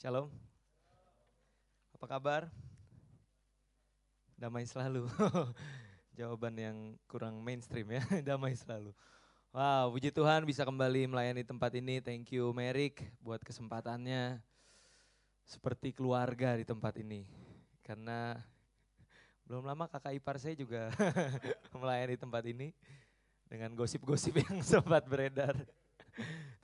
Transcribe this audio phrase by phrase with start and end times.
[0.00, 0.32] Shalom.
[1.92, 2.48] Apa kabar?
[4.32, 5.04] Damai selalu.
[6.16, 8.00] Jawaban yang kurang mainstream ya,
[8.32, 8.96] damai selalu.
[9.52, 12.00] Wow, puji Tuhan bisa kembali melayani tempat ini.
[12.00, 14.40] Thank you Merik buat kesempatannya.
[15.44, 17.28] Seperti keluarga di tempat ini.
[17.84, 18.40] Karena
[19.52, 20.88] belum lama kakak ipar saya juga
[21.76, 22.72] melayani tempat ini.
[23.52, 25.60] Dengan gosip-gosip yang sempat beredar.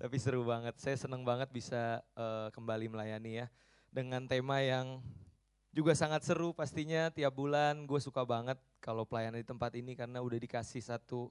[0.00, 3.46] Tapi seru banget, saya senang banget bisa uh, kembali melayani ya.
[3.90, 5.00] Dengan tema yang
[5.72, 10.24] juga sangat seru pastinya tiap bulan gue suka banget kalau pelayanan di tempat ini karena
[10.24, 11.28] udah dikasih satu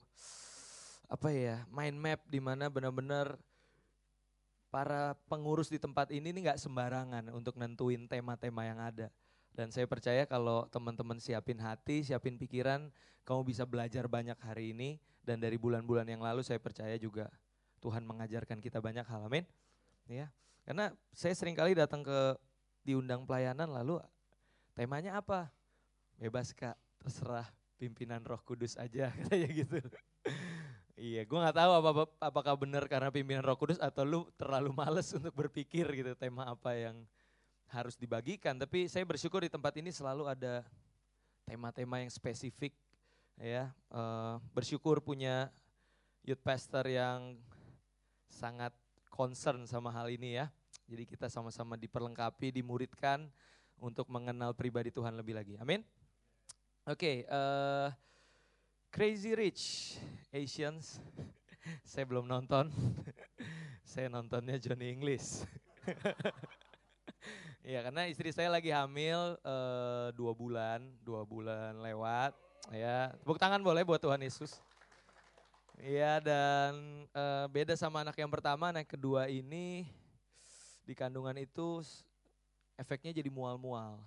[1.09, 3.41] apa ya mind map di mana benar-benar
[4.76, 9.07] para pengurus di tempat ini ini nggak sembarangan untuk nentuin tema-tema yang ada.
[9.55, 12.91] Dan saya percaya kalau teman-teman siapin hati, siapin pikiran,
[13.23, 14.99] kamu bisa belajar banyak hari ini.
[15.23, 17.32] Dan dari bulan-bulan yang lalu saya percaya juga
[17.85, 19.45] Tuhan mengajarkan kita banyak hal, amin.
[20.09, 20.34] Ya,
[20.66, 22.34] karena saya sering kali datang ke
[22.81, 24.02] diundang pelayanan lalu
[24.73, 25.54] temanya apa?
[26.18, 27.45] Bebas kak, terserah
[27.77, 29.77] pimpinan Roh Kudus aja katanya gitu.
[30.98, 35.05] iya, gue nggak tahu apa, apakah benar karena pimpinan Roh Kudus atau lu terlalu males
[35.13, 37.05] untuk berpikir gitu tema apa yang
[37.70, 38.57] harus dibagikan.
[38.57, 40.65] Tapi saya bersyukur di tempat ini selalu ada
[41.45, 42.73] tema-tema yang spesifik
[43.38, 43.70] ya.
[43.93, 45.54] Uh, bersyukur punya
[46.26, 47.38] youth pastor yang
[48.29, 48.71] sangat
[49.09, 50.51] concern sama hal ini ya.
[50.85, 53.26] Jadi kita sama-sama diperlengkapi, dimuridkan
[53.82, 55.55] untuk mengenal pribadi Tuhan lebih lagi.
[55.57, 55.82] Amin.
[56.85, 57.87] Oke, okay, uh, eh,
[58.93, 59.63] Crazy Rich
[60.29, 61.01] Asians.
[61.90, 62.70] Saya belum nonton.
[63.85, 65.45] saya nontonnya Johnny English.
[67.66, 72.38] Iya karena istri saya lagi hamil uh, dua bulan, dua bulan lewat.
[72.69, 74.62] Ya, tepuk tangan boleh buat Tuhan Yesus.
[75.75, 79.84] Iya dan uh, beda sama anak yang pertama, anak kedua ini
[80.88, 81.84] di kandungan itu
[82.79, 84.00] efeknya jadi mual-mual.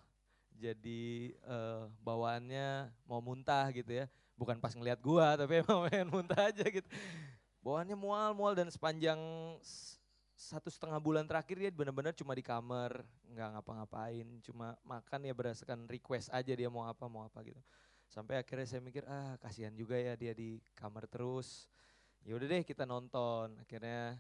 [0.57, 4.07] Jadi uh, bawaannya mau muntah gitu ya.
[4.39, 6.89] Bukan pas ngelihat gua tapi emang pengen muntah aja gitu.
[7.61, 9.21] Bawaannya mual-mual dan sepanjang
[10.39, 15.91] satu setengah bulan terakhir dia benar-benar cuma di kamar, nggak ngapa-ngapain, cuma makan ya berdasarkan
[15.91, 17.59] request aja dia mau apa mau apa gitu.
[18.09, 21.69] Sampai akhirnya saya mikir, ah kasihan juga ya dia di kamar terus.
[22.25, 23.53] Ya udah deh kita nonton.
[23.61, 24.17] Akhirnya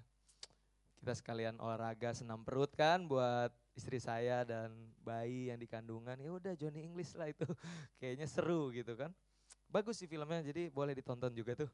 [1.00, 6.20] kita sekalian olahraga senam perut kan buat istri saya dan bayi yang di kandungan.
[6.20, 7.46] Ya udah Johnny English lah itu.
[8.02, 9.14] Kayaknya seru gitu kan.
[9.68, 11.70] Bagus sih filmnya, jadi boleh ditonton juga tuh.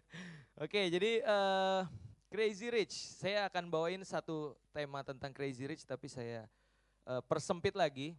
[0.64, 1.88] Oke, jadi uh,
[2.28, 3.20] Crazy Rich.
[3.20, 6.46] Saya akan bawain satu tema tentang Crazy Rich, tapi saya
[7.08, 8.14] uh, persempit lagi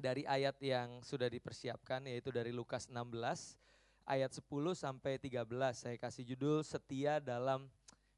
[0.00, 3.60] dari ayat yang sudah dipersiapkan yaitu dari Lukas 16
[4.08, 4.42] ayat 10
[4.74, 5.46] sampai 13.
[5.76, 7.68] Saya kasih judul setia dalam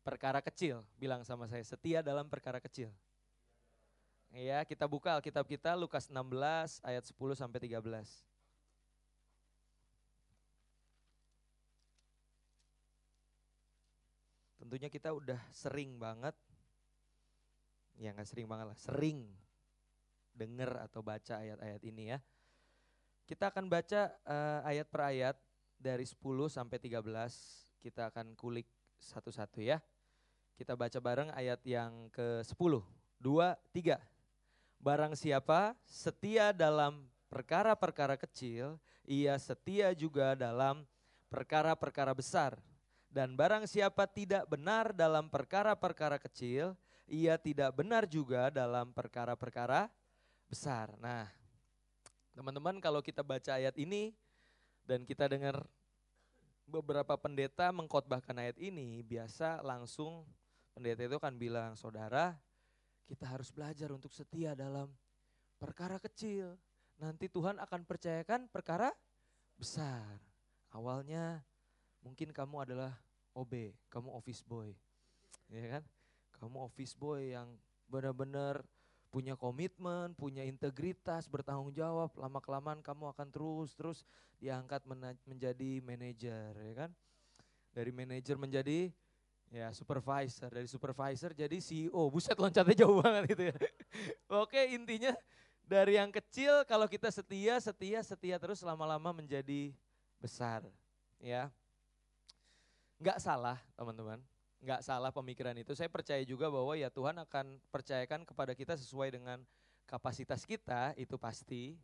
[0.06, 0.86] perkara kecil.
[0.96, 2.88] Bilang sama saya, setia dalam perkara kecil.
[4.32, 7.84] Ya, kita buka Alkitab kita Lukas 16 ayat 10 sampai 13.
[14.56, 16.32] Tentunya kita udah sering banget,
[18.00, 19.28] ya nggak sering banget lah, sering
[20.32, 22.18] dengar atau baca ayat-ayat ini ya.
[23.28, 25.36] Kita akan baca uh, ayat per ayat
[25.78, 26.18] dari 10
[26.50, 27.00] sampai 13.
[27.80, 28.66] Kita akan kulik
[28.98, 29.78] satu-satu ya.
[30.58, 32.82] Kita baca bareng ayat yang ke-10.
[33.22, 33.98] 2 3.
[34.82, 40.82] Barang siapa setia dalam perkara-perkara kecil, ia setia juga dalam
[41.30, 42.58] perkara-perkara besar.
[43.06, 46.74] Dan barang siapa tidak benar dalam perkara-perkara kecil,
[47.06, 49.86] ia tidak benar juga dalam perkara-perkara
[50.52, 50.92] besar.
[51.00, 51.24] Nah,
[52.36, 54.12] teman-teman kalau kita baca ayat ini
[54.84, 55.64] dan kita dengar
[56.68, 60.28] beberapa pendeta mengkhotbahkan ayat ini, biasa langsung
[60.76, 62.36] pendeta itu akan bilang, saudara
[63.08, 64.92] kita harus belajar untuk setia dalam
[65.56, 66.60] perkara kecil.
[67.00, 68.92] Nanti Tuhan akan percayakan perkara
[69.56, 70.20] besar.
[70.72, 71.40] Awalnya
[72.04, 72.92] mungkin kamu adalah
[73.32, 74.72] OB, kamu office boy.
[75.48, 75.84] Ya kan?
[76.36, 77.56] Kamu office boy yang
[77.88, 78.64] benar-benar
[79.12, 84.08] punya komitmen, punya integritas, bertanggung jawab, lama-kelamaan kamu akan terus-terus
[84.40, 84.80] diangkat
[85.28, 86.90] menjadi manajer, ya kan?
[87.76, 88.88] Dari manajer menjadi
[89.52, 92.08] ya supervisor, dari supervisor jadi CEO.
[92.08, 93.56] Buset loncatnya jauh banget itu ya.
[94.42, 95.12] Oke, intinya
[95.68, 99.76] dari yang kecil kalau kita setia, setia, setia terus lama-lama menjadi
[100.16, 100.64] besar,
[101.20, 101.52] ya.
[102.96, 104.24] Enggak salah, teman-teman
[104.62, 105.74] nggak salah pemikiran itu.
[105.74, 109.42] Saya percaya juga bahwa ya Tuhan akan percayakan kepada kita sesuai dengan
[109.90, 111.74] kapasitas kita, itu pasti.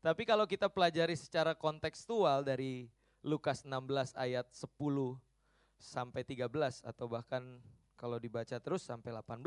[0.00, 2.88] Tapi kalau kita pelajari secara kontekstual dari
[3.20, 4.72] Lukas 16 ayat 10
[5.76, 6.48] sampai 13
[6.86, 7.60] atau bahkan
[8.00, 9.44] kalau dibaca terus sampai 18,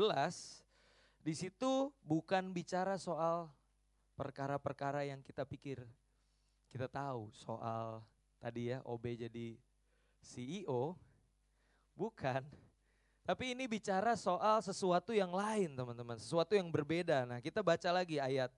[1.24, 3.48] Di situ bukan bicara soal
[4.12, 5.80] perkara-perkara yang kita pikir.
[6.68, 8.04] Kita tahu soal
[8.36, 9.56] tadi ya OB jadi
[10.20, 10.92] CEO,
[11.96, 12.44] bukan.
[13.24, 17.24] Tapi ini bicara soal sesuatu yang lain teman-teman, sesuatu yang berbeda.
[17.24, 18.52] Nah kita baca lagi ayat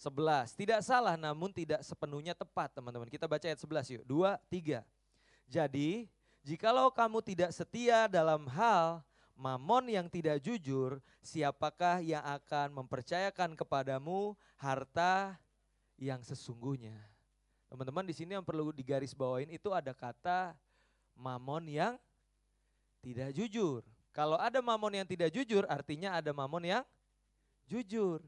[0.00, 0.56] 11.
[0.56, 3.12] Tidak salah namun tidak sepenuhnya tepat teman-teman.
[3.12, 4.04] Kita baca ayat 11 yuk.
[4.08, 4.80] Dua, tiga.
[5.44, 6.08] Jadi
[6.40, 9.04] jikalau kamu tidak setia dalam hal
[9.36, 15.36] mamon yang tidak jujur, siapakah yang akan mempercayakan kepadamu harta
[16.00, 16.96] yang sesungguhnya?
[17.68, 20.56] Teman-teman di sini yang perlu digaris bawain itu ada kata
[21.12, 22.00] mamon yang
[23.00, 23.80] tidak jujur.
[24.10, 26.84] Kalau ada mamon yang tidak jujur, artinya ada mamon yang
[27.70, 28.20] jujur.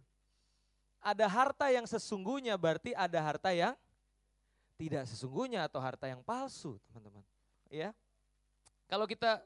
[1.02, 3.74] Ada harta yang sesungguhnya berarti ada harta yang
[4.78, 7.22] tidak sesungguhnya atau harta yang palsu, teman-teman.
[7.66, 7.90] Ya.
[8.86, 9.42] Kalau kita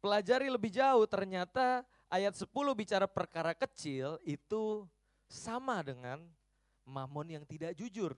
[0.00, 4.88] pelajari lebih jauh ternyata ayat 10 bicara perkara kecil itu
[5.28, 6.24] sama dengan
[6.88, 8.16] mamon yang tidak jujur.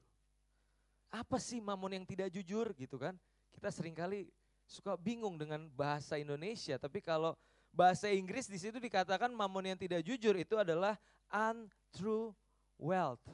[1.11, 3.19] Apa sih mamon yang tidak jujur gitu kan?
[3.51, 4.31] Kita sering kali
[4.71, 7.35] suka bingung dengan bahasa Indonesia, tapi kalau
[7.75, 10.95] bahasa Inggris di situ dikatakan mamon yang tidak jujur itu adalah
[11.27, 12.31] untrue
[12.79, 13.27] wealth.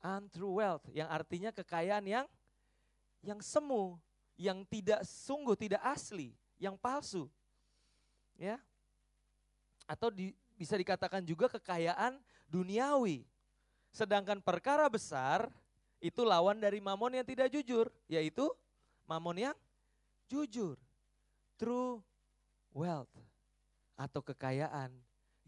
[0.00, 2.26] Untrue wealth yang artinya kekayaan yang
[3.20, 4.00] yang semu,
[4.40, 7.28] yang tidak sungguh tidak asli yang palsu.
[8.40, 8.56] Ya.
[9.84, 12.16] Atau di, bisa dikatakan juga kekayaan
[12.48, 13.28] duniawi.
[13.92, 15.52] Sedangkan perkara besar
[16.00, 18.48] itu lawan dari mamon yang tidak jujur, yaitu
[19.04, 19.56] mamon yang
[20.28, 20.76] jujur.
[21.56, 22.04] True
[22.76, 23.12] wealth
[23.96, 24.92] atau kekayaan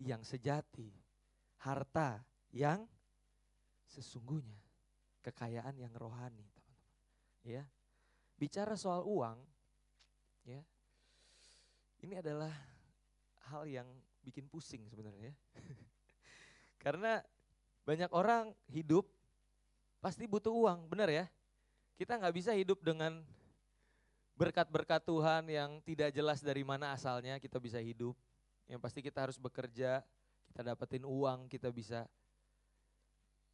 [0.00, 0.88] yang sejati.
[1.58, 2.22] Harta
[2.54, 2.86] yang
[3.90, 4.62] sesungguhnya.
[5.20, 6.46] Kekayaan yang rohani.
[7.44, 7.66] Ya.
[8.38, 9.42] Bicara soal uang,
[10.46, 10.62] ya,
[12.06, 12.54] ini adalah
[13.50, 13.88] hal yang
[14.22, 15.34] bikin pusing sebenarnya.
[16.82, 17.18] Karena
[17.82, 19.10] banyak orang hidup
[19.98, 21.26] pasti butuh uang, benar ya?
[21.98, 23.26] Kita nggak bisa hidup dengan
[24.38, 28.14] berkat-berkat Tuhan yang tidak jelas dari mana asalnya kita bisa hidup.
[28.70, 30.06] Yang pasti kita harus bekerja,
[30.54, 32.06] kita dapetin uang, kita bisa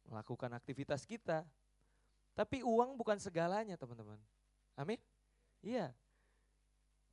[0.05, 1.41] melakukan aktivitas kita.
[2.37, 4.21] Tapi uang bukan segalanya teman-teman.
[4.77, 5.01] Amin?
[5.65, 5.95] Iya,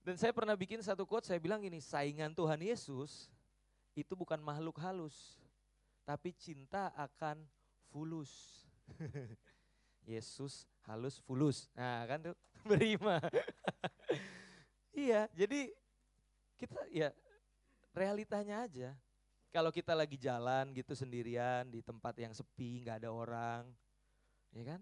[0.03, 3.31] dan saya pernah bikin satu quote, saya bilang gini, saingan Tuhan Yesus
[3.95, 5.39] itu bukan makhluk halus,
[6.03, 7.39] tapi cinta akan
[7.95, 8.67] fulus.
[10.11, 11.71] Yesus halus fulus.
[11.79, 12.35] Nah kan tuh
[12.70, 13.19] berima.
[14.94, 15.70] iya, jadi
[16.56, 17.11] kita ya
[17.97, 18.91] realitanya aja.
[19.53, 23.69] Kalau kita lagi jalan gitu sendirian di tempat yang sepi, nggak ada orang,
[24.56, 24.81] ya kan?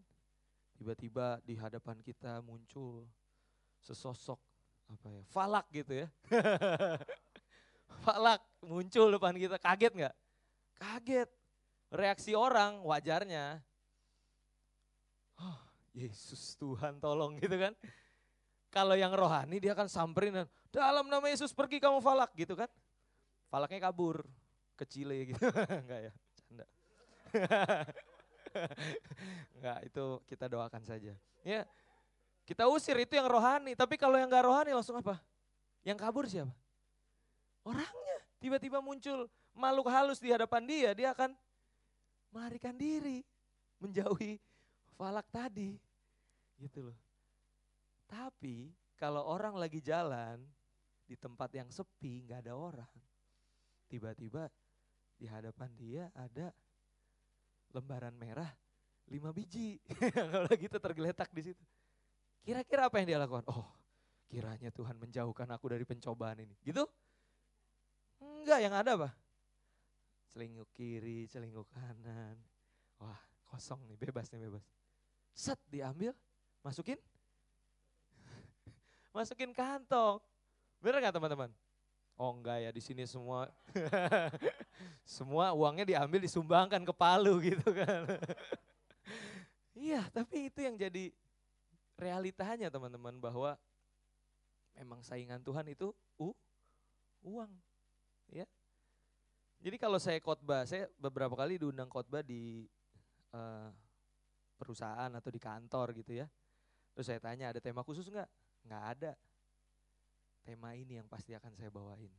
[0.79, 3.11] Tiba-tiba di hadapan kita muncul
[3.81, 4.38] sesosok
[4.91, 6.09] apa ya falak gitu ya
[8.05, 10.15] falak muncul depan kita kaget nggak
[10.76, 11.31] kaget
[11.94, 13.62] reaksi orang wajarnya
[15.95, 17.75] Yesus Tuhan tolong gitu kan
[18.71, 22.71] kalau yang rohani dia akan samperin dan dalam nama Yesus pergi kamu falak gitu kan
[23.51, 24.23] falaknya kabur
[24.79, 25.51] kecil gitu
[25.83, 26.67] enggak ya canda
[29.59, 31.67] enggak itu kita doakan saja ya
[32.51, 35.23] kita usir itu yang rohani, tapi kalau yang gak rohani langsung apa?
[35.87, 36.51] Yang kabur siapa?
[37.63, 38.19] Orangnya.
[38.43, 41.31] Tiba-tiba muncul makhluk halus di hadapan dia, dia akan
[42.35, 43.23] melarikan diri,
[43.79, 44.43] menjauhi
[44.99, 45.79] falak tadi.
[46.61, 46.99] Gitu loh.
[48.05, 48.69] Tapi
[49.00, 50.45] kalau orang lagi jalan
[51.09, 52.93] di tempat yang sepi, nggak ada orang,
[53.88, 54.47] tiba-tiba
[55.17, 56.52] di hadapan dia ada
[57.73, 58.50] lembaran merah
[59.11, 59.81] lima biji.
[60.14, 61.64] kalau gitu tergeletak di situ.
[62.40, 63.45] Kira-kira apa yang dia lakukan?
[63.50, 63.69] Oh,
[64.31, 66.55] kiranya Tuhan menjauhkan aku dari pencobaan ini.
[66.62, 66.87] Gitu?
[68.23, 69.11] Enggak, yang ada apa?
[70.33, 72.38] Celinguk kiri, celinguk kanan.
[73.02, 73.19] Wah,
[73.50, 74.64] kosong nih, bebas nih, bebas.
[75.35, 76.14] Set, diambil,
[76.61, 76.99] masukin.
[79.17, 80.21] masukin kantong.
[80.81, 81.50] Bener gak teman-teman?
[82.21, 83.49] Oh enggak ya, di sini semua
[85.17, 88.05] semua uangnya diambil disumbangkan ke Palu gitu kan.
[89.88, 91.09] iya, tapi itu yang jadi
[91.97, 93.57] realitanya teman-teman bahwa
[94.81, 96.33] memang saingan Tuhan itu u
[97.21, 97.52] uang
[98.33, 98.49] ya
[99.61, 102.64] jadi kalau saya khotbah saya beberapa kali diundang khotbah di
[103.37, 103.69] uh,
[104.57, 106.26] perusahaan atau di kantor gitu ya
[106.94, 108.28] terus saya tanya ada tema khusus nggak
[108.66, 109.12] nggak ada
[110.44, 112.12] tema ini yang pasti akan saya bawain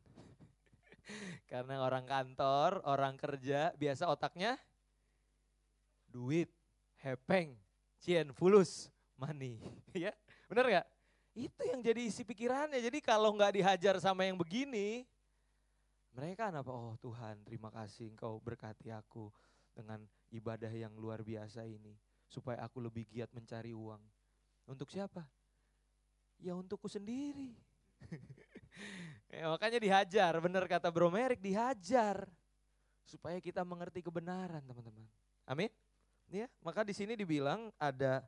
[1.52, 4.56] karena orang kantor orang kerja biasa otaknya
[6.12, 6.52] duit
[7.02, 7.56] hepeng
[8.02, 8.90] cien fulus
[9.22, 9.62] money.
[9.94, 10.10] ya,
[10.50, 10.88] bener gak?
[11.38, 12.82] Itu yang jadi isi pikirannya.
[12.82, 15.06] Jadi kalau nggak dihajar sama yang begini,
[16.12, 16.68] Mereka apa?
[16.68, 19.32] Oh Tuhan, terima kasih Engkau berkati aku
[19.72, 21.96] dengan ibadah yang luar biasa ini.
[22.28, 24.04] Supaya aku lebih giat mencari uang.
[24.72, 25.28] Untuk siapa?
[26.40, 27.52] Ya untukku sendiri.
[29.36, 32.24] ya, makanya dihajar, benar kata Bro Merik, dihajar.
[33.04, 35.04] Supaya kita mengerti kebenaran teman-teman.
[35.44, 35.68] Amin.
[36.32, 38.24] Ya, maka di sini dibilang ada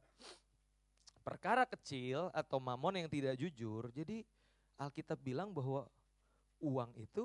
[1.23, 3.88] perkara kecil atau mamon yang tidak jujur.
[3.95, 4.27] Jadi
[4.75, 5.88] Alkitab bilang bahwa
[6.59, 7.23] uang itu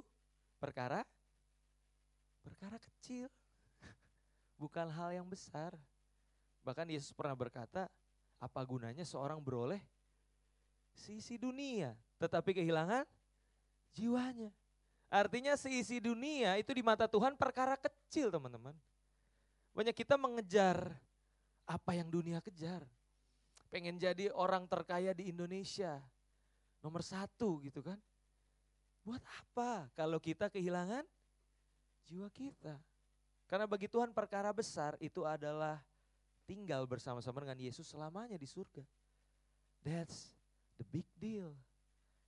[0.62, 1.02] perkara
[2.46, 3.26] perkara kecil.
[4.62, 5.74] Bukan hal yang besar.
[6.62, 7.90] Bahkan Yesus pernah berkata,
[8.38, 9.82] apa gunanya seorang beroleh
[10.98, 13.06] sisi dunia, tetapi kehilangan
[13.94, 14.50] jiwanya.
[15.08, 18.76] Artinya seisi dunia itu di mata Tuhan perkara kecil teman-teman.
[19.72, 20.92] Banyak kita mengejar
[21.64, 22.84] apa yang dunia kejar.
[23.72, 25.96] Pengen jadi orang terkaya di Indonesia.
[26.84, 27.96] Nomor satu gitu kan.
[29.06, 31.06] Buat apa kalau kita kehilangan
[32.04, 32.76] jiwa kita?
[33.48, 35.80] Karena bagi Tuhan perkara besar itu adalah
[36.48, 38.80] tinggal bersama-sama dengan Yesus selamanya di surga.
[39.84, 40.32] That's
[40.80, 41.52] the big deal.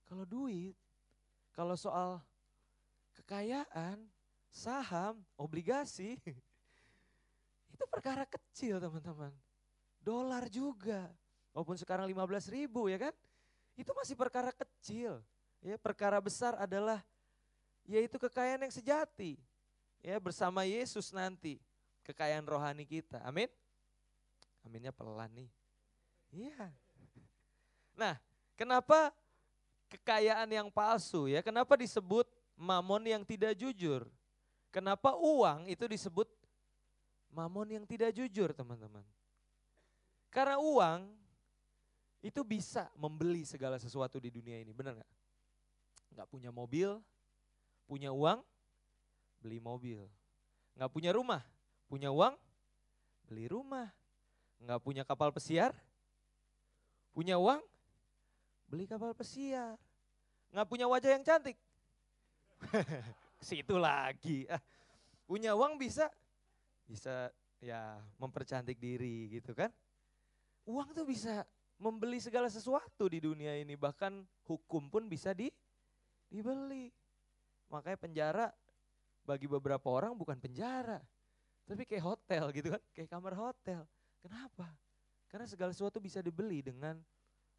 [0.04, 0.76] Kalau duit,
[1.56, 2.20] kalau soal
[3.16, 4.04] kekayaan,
[4.52, 6.20] saham, obligasi,
[7.80, 9.32] Itu perkara kecil teman-teman.
[10.04, 11.08] Dolar juga.
[11.56, 13.14] Walaupun sekarang 15 ribu ya kan.
[13.72, 15.24] Itu masih perkara kecil.
[15.64, 17.00] Ya, perkara besar adalah
[17.88, 19.40] yaitu kekayaan yang sejati.
[20.04, 21.56] Ya, bersama Yesus nanti
[22.04, 23.24] kekayaan rohani kita.
[23.24, 23.48] Amin.
[24.66, 25.50] Aminnya pelan nih.
[26.30, 26.70] Iya.
[27.96, 28.14] Nah,
[28.54, 29.10] kenapa
[29.90, 31.42] kekayaan yang palsu ya?
[31.42, 34.06] Kenapa disebut mamon yang tidak jujur?
[34.70, 36.30] Kenapa uang itu disebut
[37.30, 39.06] Mamon yang tidak jujur teman-teman.
[40.30, 41.06] Karena uang
[42.20, 45.12] itu bisa membeli segala sesuatu di dunia ini, benar nggak?
[46.10, 46.98] Nggak punya mobil,
[47.86, 48.42] punya uang,
[49.38, 50.10] beli mobil.
[50.74, 51.42] Nggak punya rumah,
[51.86, 52.34] punya uang,
[53.30, 53.88] beli rumah.
[54.60, 55.72] Nggak punya kapal pesiar,
[57.16, 57.60] punya uang,
[58.68, 59.80] beli kapal pesiar.
[60.52, 61.56] Nggak punya wajah yang cantik,
[63.48, 64.44] situ lagi.
[64.50, 64.60] Ah,
[65.24, 66.10] punya uang bisa
[66.90, 67.30] bisa
[67.62, 69.70] ya mempercantik diri gitu kan.
[70.66, 71.46] Uang tuh bisa
[71.80, 75.48] membeli segala sesuatu di dunia ini, bahkan hukum pun bisa di
[76.28, 76.92] dibeli.
[77.72, 78.46] Makanya penjara
[79.24, 80.98] bagi beberapa orang bukan penjara,
[81.64, 83.86] tapi kayak hotel gitu kan, kayak kamar hotel.
[84.20, 84.68] Kenapa?
[85.28, 87.00] Karena segala sesuatu bisa dibeli dengan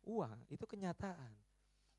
[0.06, 1.32] uang, itu kenyataan.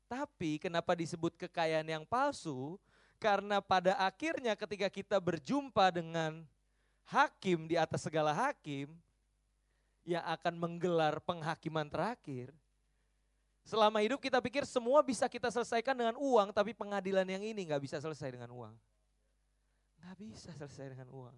[0.07, 2.77] Tapi kenapa disebut kekayaan yang palsu?
[3.17, 6.43] Karena pada akhirnya ketika kita berjumpa dengan
[7.07, 8.91] hakim di atas segala hakim
[10.03, 12.51] yang akan menggelar penghakiman terakhir.
[13.63, 17.79] Selama hidup kita pikir semua bisa kita selesaikan dengan uang, tapi pengadilan yang ini nggak
[17.79, 18.75] bisa selesai dengan uang.
[20.03, 21.35] Nggak bisa selesai dengan uang.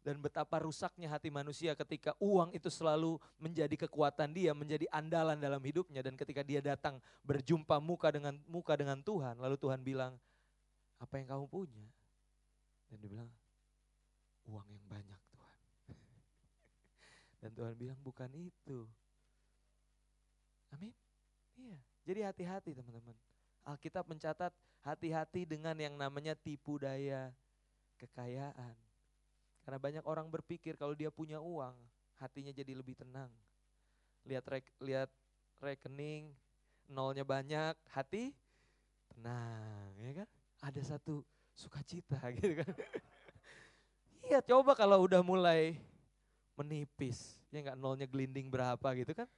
[0.00, 5.60] Dan betapa rusaknya hati manusia ketika uang itu selalu menjadi kekuatan dia, menjadi andalan dalam
[5.60, 6.00] hidupnya.
[6.00, 10.16] Dan ketika dia datang berjumpa muka dengan muka dengan Tuhan, lalu Tuhan bilang,
[10.96, 11.86] apa yang kamu punya?
[12.88, 13.28] Dan dia bilang,
[14.48, 15.60] uang yang banyak Tuhan.
[17.44, 18.88] Dan Tuhan bilang bukan itu.
[20.72, 20.96] Amin.
[21.60, 21.78] Iya.
[22.08, 23.16] Jadi hati-hati teman-teman.
[23.68, 27.28] Alkitab mencatat hati-hati dengan yang namanya tipu daya
[28.00, 28.89] kekayaan.
[29.70, 31.70] Karena banyak orang berpikir kalau dia punya uang,
[32.18, 33.30] hatinya jadi lebih tenang.
[34.26, 35.06] Lihat rek, lihat
[35.62, 36.34] rekening,
[36.90, 38.34] nolnya banyak, hati
[39.14, 40.28] tenang, ya kan?
[40.58, 41.22] Ada satu
[41.54, 42.74] sukacita gitu kan.
[44.26, 45.78] Iya coba kalau udah mulai
[46.58, 49.30] menipis, ya nggak nolnya gelinding berapa gitu kan.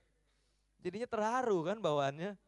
[0.80, 2.40] Jadinya terharu kan bawaannya.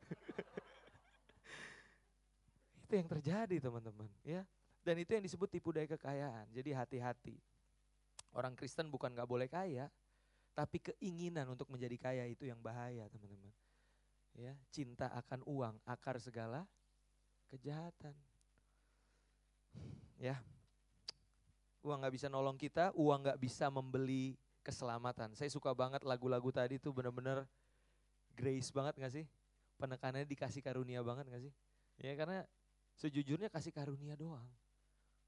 [2.88, 4.40] itu yang terjadi teman-teman ya.
[4.80, 6.48] Dan itu yang disebut tipu daya kekayaan.
[6.48, 7.36] Jadi hati-hati.
[8.34, 9.86] Orang Kristen bukan nggak boleh kaya,
[10.52, 13.54] tapi keinginan untuk menjadi kaya itu yang bahaya teman-teman.
[14.34, 16.66] Ya, cinta akan uang, akar segala
[17.54, 18.14] kejahatan.
[20.18, 20.42] Ya,
[21.84, 25.36] Uang gak bisa nolong kita, uang gak bisa membeli keselamatan.
[25.36, 27.44] Saya suka banget lagu-lagu tadi tuh bener-bener
[28.32, 29.28] grace banget gak sih?
[29.76, 31.52] Penekanannya dikasih karunia banget gak sih?
[32.00, 32.40] Ya karena
[32.96, 34.48] sejujurnya kasih karunia doang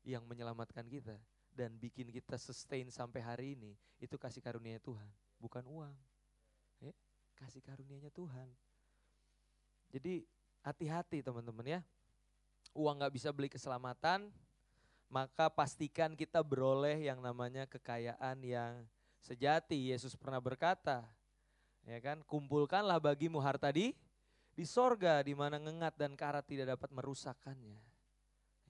[0.00, 1.20] yang menyelamatkan kita
[1.56, 5.08] dan bikin kita sustain sampai hari ini itu kasih karunia Tuhan,
[5.40, 5.96] bukan uang.
[6.84, 6.92] Ya,
[7.40, 8.52] kasih karunianya Tuhan.
[9.88, 10.28] Jadi
[10.60, 11.80] hati-hati teman-teman ya.
[12.76, 14.28] Uang gak bisa beli keselamatan,
[15.08, 18.84] maka pastikan kita beroleh yang namanya kekayaan yang
[19.24, 19.96] sejati.
[19.96, 21.08] Yesus pernah berkata,
[21.88, 23.96] ya kan, kumpulkanlah bagimu harta di
[24.56, 27.80] di sorga di mana ngengat dan karat tidak dapat merusakkannya.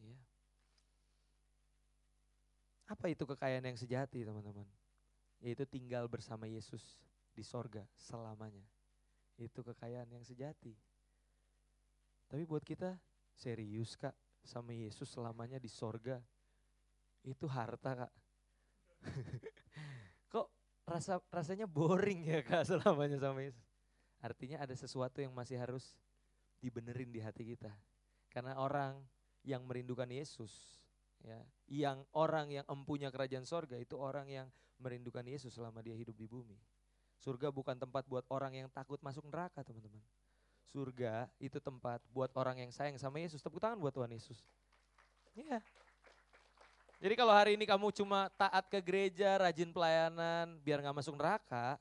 [0.03, 0.17] Ya.
[2.87, 4.67] Apa itu kekayaan yang sejati teman-teman?
[5.43, 7.03] Yaitu tinggal bersama Yesus
[7.35, 8.63] di sorga selamanya.
[9.37, 10.73] Itu kekayaan yang sejati.
[12.31, 12.95] Tapi buat kita
[13.35, 14.15] serius kak
[14.47, 16.23] sama Yesus selamanya di sorga.
[17.27, 18.13] Itu harta kak.
[20.33, 20.49] Kok
[20.87, 23.67] rasa rasanya boring ya kak selamanya sama Yesus?
[24.23, 25.99] Artinya ada sesuatu yang masih harus
[26.63, 27.75] dibenerin di hati kita.
[28.31, 28.99] Karena orang
[29.47, 30.86] yang merindukan Yesus,
[31.23, 34.47] ya, yang orang yang empunya kerajaan sorga itu orang yang
[34.81, 36.59] merindukan Yesus selama dia hidup di bumi.
[37.17, 40.01] Surga bukan tempat buat orang yang takut masuk neraka teman-teman.
[40.69, 43.41] Surga itu tempat buat orang yang sayang sama Yesus.
[43.41, 44.45] Tepuk tangan buat Tuhan Yesus.
[45.33, 45.65] Iya.
[46.97, 51.77] Jadi kalau hari ini kamu cuma taat ke gereja, rajin pelayanan, biar nggak masuk neraka,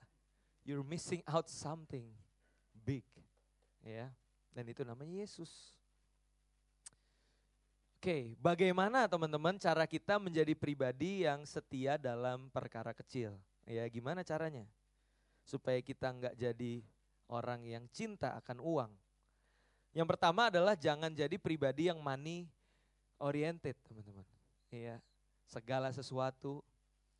[0.68, 2.12] you're missing out something
[2.84, 3.04] big.
[3.86, 4.12] Ya,
[4.52, 5.75] dan itu namanya Yesus.
[8.06, 13.34] Oke, bagaimana teman-teman cara kita menjadi pribadi yang setia dalam perkara kecil?
[13.66, 14.70] Ya, gimana caranya?
[15.42, 16.86] Supaya kita nggak jadi
[17.26, 18.94] orang yang cinta akan uang.
[19.98, 22.46] Yang pertama adalah jangan jadi pribadi yang money
[23.18, 24.22] oriented, teman-teman.
[24.70, 25.02] Ya,
[25.50, 26.62] segala sesuatu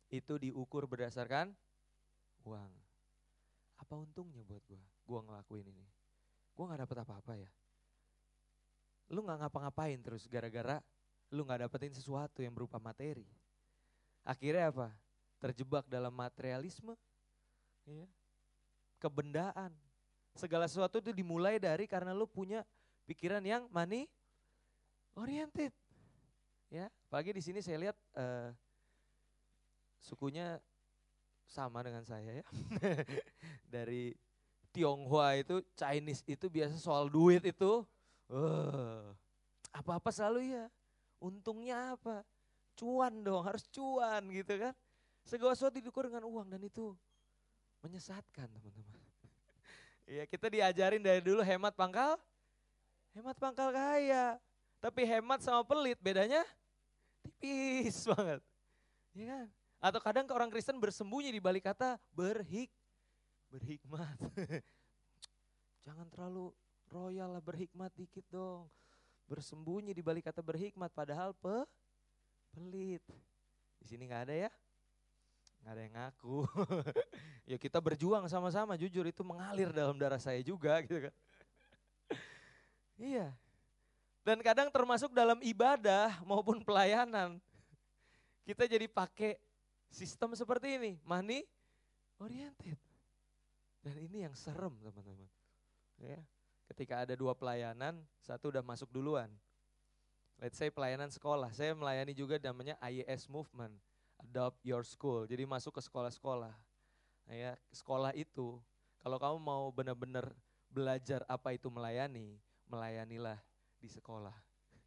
[0.06, 1.50] itu diukur berdasarkan
[2.46, 2.70] uang.
[3.82, 4.78] Apa untungnya buat gue?
[5.02, 5.86] Gue ngelakuin ini.
[6.54, 7.50] Gue gak dapet apa-apa ya
[9.10, 10.82] lu nggak ngapa-ngapain terus gara-gara
[11.30, 13.26] lu nggak dapetin sesuatu yang berupa materi.
[14.22, 14.88] Akhirnya apa?
[15.38, 16.94] Terjebak dalam materialisme,
[17.86, 18.06] ya,
[18.98, 19.74] kebendaan.
[20.36, 22.62] Segala sesuatu itu dimulai dari karena lu punya
[23.08, 24.10] pikiran yang money
[25.16, 25.72] oriented.
[26.66, 28.50] Ya, pagi di sini saya lihat uh,
[30.02, 30.58] sukunya
[31.46, 32.46] sama dengan saya ya.
[33.74, 34.14] dari
[34.74, 37.86] Tionghoa itu Chinese itu biasa soal duit itu
[39.70, 40.66] apa-apa selalu ya.
[41.22, 42.26] Untungnya apa?
[42.76, 44.74] Cuan dong, harus cuan gitu kan.
[45.26, 46.94] Segala sesuatu diukur dengan uang dan itu
[47.82, 49.00] menyesatkan teman-teman.
[50.06, 52.14] Ya kita diajarin dari dulu hemat pangkal,
[53.10, 54.38] hemat pangkal kaya.
[54.78, 56.46] Tapi hemat sama pelit bedanya
[57.26, 58.38] tipis banget.
[59.18, 59.46] Ya kan?
[59.82, 62.70] Atau kadang ke orang Kristen bersembunyi di balik kata berhik,
[63.50, 64.14] berhikmat.
[65.90, 66.54] Jangan terlalu
[66.90, 68.66] royal lah berhikmat dikit dong.
[69.26, 71.66] Bersembunyi di balik kata berhikmat padahal pe
[72.54, 73.02] pelit.
[73.82, 74.50] Di sini nggak ada ya?
[75.62, 76.38] Nggak ada yang ngaku.
[77.50, 81.14] ya kita berjuang sama-sama jujur itu mengalir dalam darah saya juga gitu kan.
[82.96, 83.34] iya.
[84.26, 87.38] Dan kadang termasuk dalam ibadah maupun pelayanan.
[88.42, 89.38] Kita jadi pakai
[89.90, 91.46] sistem seperti ini, money
[92.18, 92.78] oriented.
[93.86, 95.30] Dan ini yang serem teman-teman.
[96.02, 96.18] Ya,
[96.70, 99.30] ketika ada dua pelayanan, satu udah masuk duluan.
[100.36, 103.72] Let's say pelayanan sekolah, saya melayani juga namanya IES Movement,
[104.20, 105.24] Adopt Your School.
[105.24, 106.52] Jadi masuk ke sekolah-sekolah.
[107.26, 108.60] Nah ya, sekolah itu
[109.00, 110.28] kalau kamu mau benar-benar
[110.68, 112.36] belajar apa itu melayani,
[112.68, 113.40] melayanilah
[113.80, 114.34] di sekolah.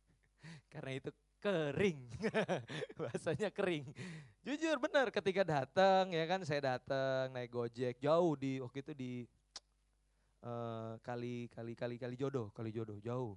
[0.72, 2.00] Karena itu kering,
[3.00, 3.88] bahasanya kering.
[4.44, 9.12] Jujur benar ketika datang ya kan saya datang naik gojek jauh di waktu itu di
[10.44, 13.36] uh, kali kali kali kali jodoh kali jodoh jauh.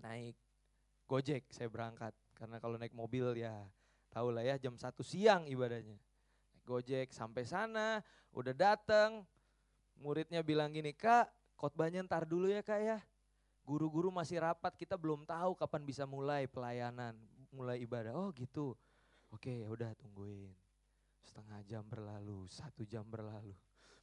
[0.00, 0.36] Naik
[1.08, 3.66] gojek saya berangkat karena kalau naik mobil ya
[4.12, 5.96] tahu lah ya jam satu siang ibadahnya.
[6.54, 8.00] Naik gojek sampai sana
[8.32, 9.24] udah datang
[9.98, 11.26] muridnya bilang gini kak
[11.58, 12.98] khotbahnya ntar dulu ya kak ya.
[13.68, 17.12] Guru-guru masih rapat kita belum tahu kapan bisa mulai pelayanan
[17.52, 18.16] mulai ibadah.
[18.16, 18.72] Oh gitu.
[19.28, 20.56] Oke ya udah tungguin.
[21.20, 23.52] Setengah jam berlalu satu jam berlalu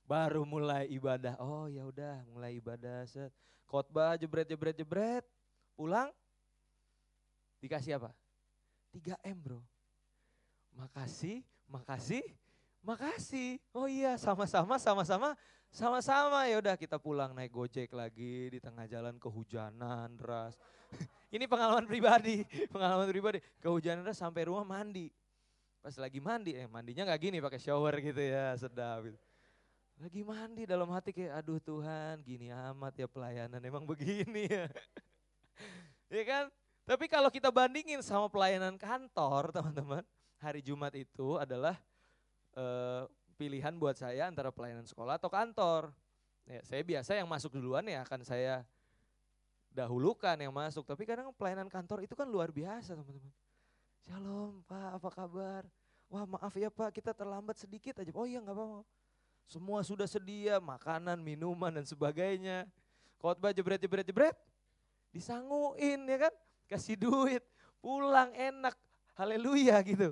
[0.06, 1.36] baru mulai ibadah.
[1.42, 3.34] Oh ya udah mulai ibadah set.
[3.66, 5.26] Khotbah jebret jebret jebret.
[5.76, 6.14] Pulang
[7.60, 8.14] dikasih apa?
[8.94, 9.60] 3M bro.
[10.78, 12.24] Makasih, makasih,
[12.86, 13.60] makasih.
[13.74, 15.36] Oh iya sama-sama sama-sama
[15.74, 20.56] sama-sama ya udah kita pulang naik gojek lagi di tengah jalan kehujanan deras.
[21.36, 23.44] Ini pengalaman pribadi, pengalaman pribadi.
[23.60, 25.12] Kehujanan deras sampai rumah mandi.
[25.84, 29.20] Pas lagi mandi, eh mandinya nggak gini pakai shower gitu ya, sedap gitu.
[29.96, 34.68] Lagi mandi dalam hati kayak aduh Tuhan gini amat ya pelayanan emang begini ya.
[36.20, 36.46] ya kan?
[36.84, 40.04] Tapi kalau kita bandingin sama pelayanan kantor teman-teman,
[40.44, 41.80] hari Jumat itu adalah
[42.60, 43.08] uh,
[43.40, 45.96] pilihan buat saya antara pelayanan sekolah atau kantor.
[46.46, 48.68] Ya, saya biasa yang masuk duluan ya akan saya
[49.72, 50.84] dahulukan yang masuk.
[50.84, 53.32] Tapi kadang pelayanan kantor itu kan luar biasa teman-teman.
[54.04, 55.64] Shalom Pak, apa kabar?
[56.12, 58.12] Wah maaf ya Pak, kita terlambat sedikit aja.
[58.12, 59.05] Oh iya nggak apa-apa.
[59.46, 62.66] Semua sudah sedia, makanan, minuman dan sebagainya.
[63.22, 64.36] Khotbah jebret jebret jebret.
[65.14, 66.34] Disanguin ya kan,
[66.68, 67.46] kasih duit,
[67.80, 68.76] pulang enak.
[69.16, 70.12] Haleluya gitu.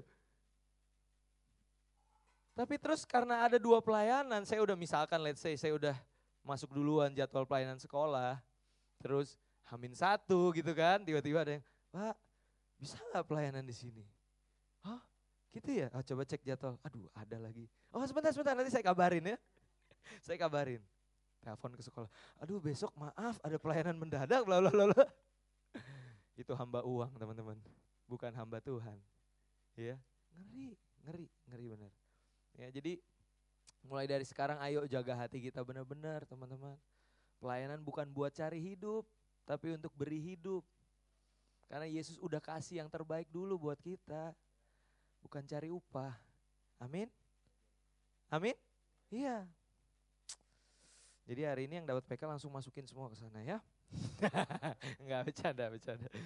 [2.53, 5.97] Tapi terus karena ada dua pelayanan, saya udah misalkan let's say saya udah
[6.45, 8.37] masuk duluan jadwal pelayanan sekolah,
[9.01, 12.15] terus hamin satu gitu kan, tiba-tiba ada yang, Pak
[12.83, 14.03] bisa nggak pelayanan di sini?
[15.53, 15.87] Gitu ya?
[15.93, 16.81] Oh, coba cek jadwal.
[16.81, 17.69] Aduh, ada lagi.
[17.93, 19.37] Oh, sebentar, sebentar, nanti saya kabarin ya.
[20.25, 20.81] saya kabarin.
[21.45, 22.09] Telepon ke sekolah.
[22.41, 25.05] Aduh, besok maaf ada pelayanan mendadak, bla bla bla.
[26.41, 27.61] Itu hamba uang, teman-teman.
[28.09, 28.97] Bukan hamba Tuhan.
[29.77, 30.01] Ya,
[30.33, 30.73] ngeri,
[31.05, 31.91] ngeri, ngeri benar.
[32.57, 32.97] Ya, jadi
[33.85, 36.77] mulai dari sekarang ayo jaga hati kita benar-benar, teman-teman.
[37.37, 39.05] Pelayanan bukan buat cari hidup,
[39.45, 40.65] tapi untuk beri hidup.
[41.67, 44.31] Karena Yesus udah kasih yang terbaik dulu buat kita.
[45.23, 46.11] Bukan cari upah.
[46.83, 47.07] Amin.
[48.27, 48.59] Amin.
[49.07, 49.47] Iya.
[51.23, 53.63] Jadi hari ini yang dapat PK langsung masukin semua ke sana ya.
[55.01, 56.11] Enggak bercanda, bercanda.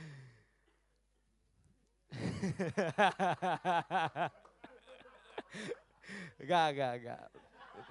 [6.38, 7.23] Enggak, enggak, enggak.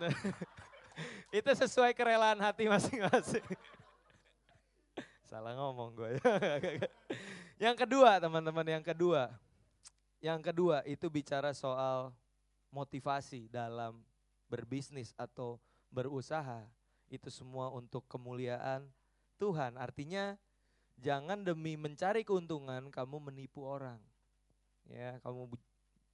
[1.38, 3.44] Itu sesuai kerelaan hati masing-masing.
[5.26, 6.16] Salah ngomong gue.
[7.60, 9.28] yang kedua teman-teman, yang kedua.
[10.20, 12.12] Yang kedua itu bicara soal
[12.72, 14.00] motivasi dalam
[14.48, 15.60] berbisnis atau
[15.92, 16.64] berusaha.
[17.06, 18.88] Itu semua untuk kemuliaan
[19.38, 19.78] Tuhan.
[19.78, 20.34] Artinya
[20.98, 24.00] jangan demi mencari keuntungan kamu menipu orang.
[24.86, 25.50] Ya, kamu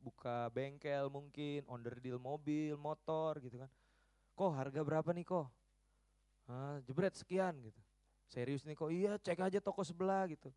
[0.02, 1.62] buka bengkel mungkin,
[2.02, 3.70] deal mobil, motor gitu kan.
[4.34, 5.46] Kok harga berapa nih kok?
[6.50, 7.80] Ah, jebret sekian gitu.
[8.26, 10.50] Serius nih kok, iya cek aja toko sebelah gitu.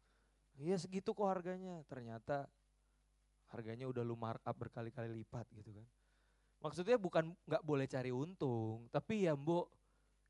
[0.58, 1.84] Iya segitu kok harganya.
[1.86, 2.48] Ternyata
[3.56, 5.88] harganya udah lu markup berkali-kali lipat gitu kan.
[6.60, 9.72] Maksudnya bukan nggak boleh cari untung, tapi ya mbok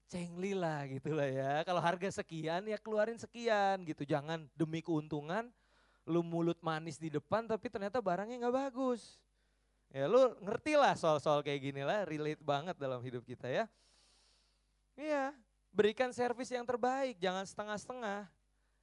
[0.05, 1.53] cengli lah gitu lah ya.
[1.65, 4.05] Kalau harga sekian ya keluarin sekian gitu.
[4.05, 5.49] Jangan demi keuntungan
[6.05, 9.17] lu mulut manis di depan tapi ternyata barangnya nggak bagus.
[9.89, 13.65] Ya lu ngerti lah soal-soal kayak gini lah, relate banget dalam hidup kita ya.
[14.95, 15.35] Iya,
[15.71, 18.27] berikan servis yang terbaik, jangan setengah-setengah.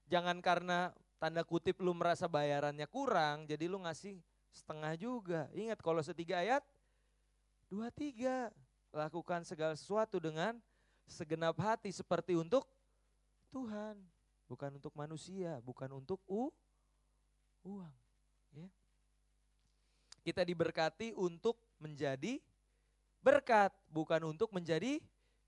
[0.09, 4.21] Jangan karena tanda kutip lu merasa bayarannya kurang, jadi lu ngasih
[4.53, 5.49] setengah juga.
[5.57, 6.63] Ingat kalau setiga ayat,
[7.67, 8.53] dua tiga.
[8.93, 10.61] Lakukan segala sesuatu dengan
[11.09, 12.69] segenap hati seperti untuk
[13.49, 13.97] Tuhan.
[14.45, 16.53] Bukan untuk manusia, bukan untuk u
[17.65, 17.97] uang.
[18.53, 18.69] Ya.
[20.21, 22.37] Kita diberkati untuk menjadi
[23.25, 25.01] berkat, bukan untuk menjadi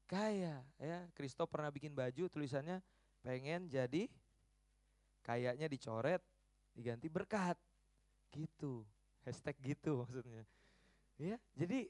[0.09, 0.65] kaya.
[0.81, 2.81] Ya, Kristo pernah bikin baju tulisannya
[3.21, 4.09] pengen jadi
[5.21, 6.25] kayaknya dicoret,
[6.73, 7.61] diganti berkat.
[8.33, 8.89] Gitu.
[9.25, 10.45] Hashtag gitu maksudnya.
[11.17, 11.89] Ya, jadi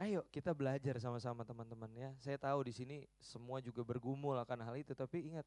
[0.00, 2.10] ayo kita belajar sama-sama teman-teman ya.
[2.18, 5.44] Saya tahu di sini semua juga bergumul akan hal itu, tapi ingat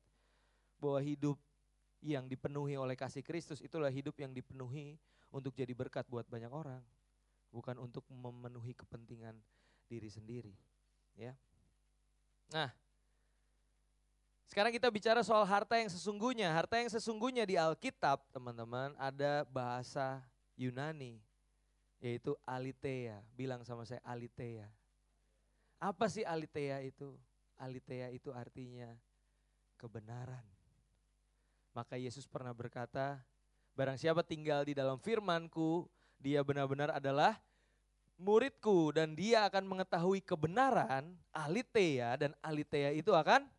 [0.78, 1.38] bahwa hidup
[2.02, 4.98] yang dipenuhi oleh kasih Kristus itulah hidup yang dipenuhi
[5.30, 6.82] untuk jadi berkat buat banyak orang,
[7.54, 9.38] bukan untuk memenuhi kepentingan
[9.86, 10.56] diri sendiri,
[11.16, 11.38] ya.
[12.52, 12.74] Nah,
[14.52, 16.52] sekarang kita bicara soal harta yang sesungguhnya.
[16.52, 20.20] Harta yang sesungguhnya di Alkitab, teman-teman, ada bahasa
[20.56, 21.20] Yunani,
[22.02, 23.22] yaitu Alitea.
[23.38, 24.68] Bilang sama saya Alitea.
[25.82, 27.14] Apa sih Alitea itu?
[27.58, 28.90] Alitea itu artinya
[29.78, 30.46] kebenaran.
[31.72, 33.22] Maka Yesus pernah berkata,
[33.74, 35.88] barang siapa tinggal di dalam firmanku,
[36.22, 37.40] dia benar-benar adalah
[38.22, 43.50] muridku dan dia akan mengetahui kebenaran, alitea dan alitea itu akan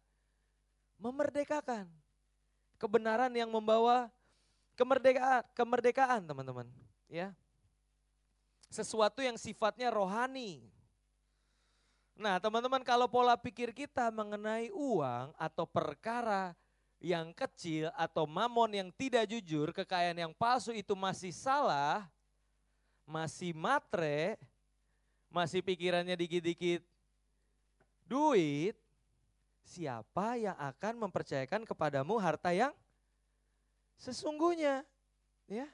[1.02, 1.90] memerdekakan.
[2.78, 4.06] Kebenaran yang membawa
[4.82, 6.66] kemerdekaan, kemerdekaan teman-teman,
[7.06, 7.30] ya.
[8.66, 10.66] Sesuatu yang sifatnya rohani.
[12.18, 16.52] Nah, teman-teman kalau pola pikir kita mengenai uang atau perkara
[16.98, 22.06] yang kecil atau mamon yang tidak jujur, kekayaan yang palsu itu masih salah,
[23.06, 24.38] masih matre,
[25.30, 26.82] masih pikirannya dikit-dikit
[28.06, 28.76] duit,
[29.62, 32.74] siapa yang akan mempercayakan kepadamu harta yang
[34.00, 34.84] sesungguhnya?
[35.50, 35.68] Ya.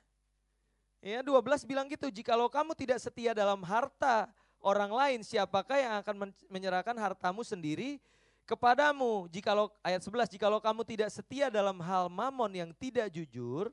[0.98, 4.26] Ya, 12 bilang gitu, jikalau kamu tidak setia dalam harta
[4.58, 8.02] orang lain, siapakah yang akan menyerahkan hartamu sendiri
[8.42, 9.30] kepadamu.
[9.30, 13.70] Jikalau ayat 11, jikalau kamu tidak setia dalam hal mamon yang tidak jujur,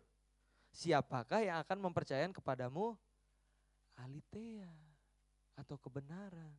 [0.70, 2.94] siapakah yang akan mempercayakan kepadamu
[3.96, 4.70] alitea
[5.56, 6.54] atau kebenaran.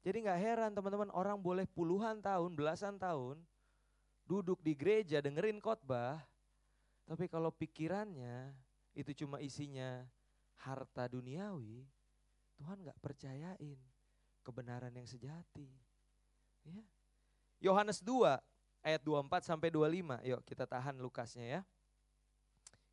[0.00, 3.36] Jadi nggak heran teman-teman orang boleh puluhan tahun, belasan tahun
[4.24, 6.22] duduk di gereja dengerin khotbah,
[7.08, 8.52] tapi kalau pikirannya
[8.96, 10.04] itu cuma isinya
[10.60, 11.86] harta duniawi,
[12.60, 13.78] Tuhan nggak percayain
[14.44, 15.68] kebenaran yang sejati.
[16.64, 16.80] Ya.
[17.60, 18.40] Yohanes 2
[18.84, 20.20] ayat 24 sampai 25.
[20.24, 21.62] Yuk kita tahan Lukasnya ya.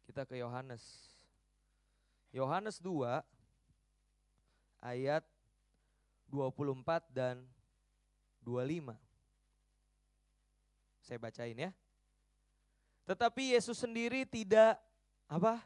[0.07, 0.83] Kita ke Yohanes.
[2.31, 3.23] Yohanes 2
[4.83, 5.23] ayat
[6.31, 7.43] 24 dan
[8.43, 8.95] 25.
[11.03, 11.71] Saya bacain ya.
[13.07, 14.75] Tetapi Yesus sendiri tidak
[15.31, 15.63] apa?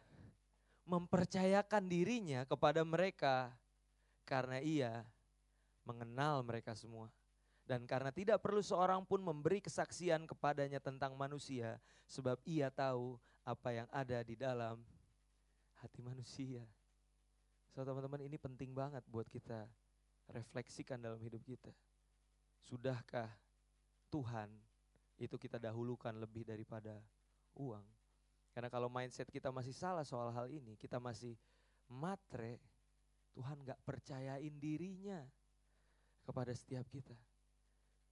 [0.81, 3.53] mempercayakan dirinya kepada mereka
[4.27, 5.07] karena ia
[5.87, 7.07] mengenal mereka semua.
[7.63, 13.15] Dan karena tidak perlu seorang pun memberi kesaksian kepadanya tentang manusia, sebab ia tahu
[13.47, 14.83] apa yang ada di dalam
[15.79, 16.65] hati manusia.
[17.71, 19.63] So teman-teman ini penting banget buat kita
[20.27, 21.71] refleksikan dalam hidup kita.
[22.59, 23.31] Sudahkah
[24.11, 24.51] Tuhan
[25.15, 26.99] itu kita dahulukan lebih daripada
[27.55, 27.83] uang?
[28.51, 31.39] Karena kalau mindset kita masih salah soal hal ini, kita masih
[31.87, 32.59] matre,
[33.31, 35.23] Tuhan gak percayain dirinya
[36.27, 37.15] kepada setiap kita.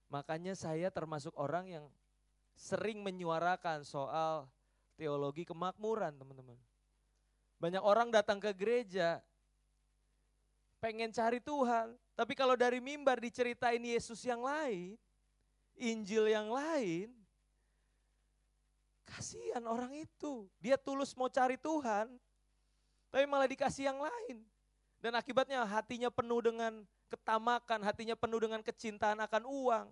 [0.10, 1.86] Makanya saya termasuk orang yang
[2.56, 4.48] sering menyuarakan soal
[4.96, 6.60] teologi kemakmuran teman-teman.
[7.60, 9.20] Banyak orang datang ke gereja,
[10.80, 11.96] pengen cari Tuhan.
[12.16, 14.96] Tapi kalau dari mimbar diceritain Yesus yang lain,
[15.80, 17.19] Injil yang lain,
[19.10, 20.46] Kasihan orang itu.
[20.62, 22.14] Dia tulus mau cari Tuhan,
[23.10, 24.46] tapi malah dikasih yang lain.
[25.02, 29.88] Dan akibatnya hatinya penuh dengan ketamakan, hatinya penuh dengan kecintaan akan uang.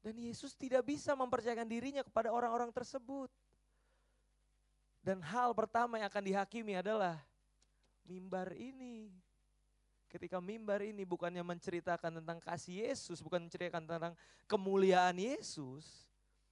[0.00, 3.28] Dan Yesus tidak bisa mempercayakan dirinya kepada orang-orang tersebut.
[5.00, 7.16] Dan hal pertama yang akan dihakimi adalah
[8.04, 9.08] mimbar ini.
[10.10, 14.12] Ketika mimbar ini bukannya menceritakan tentang kasih Yesus, bukan menceritakan tentang
[14.50, 16.09] kemuliaan Yesus,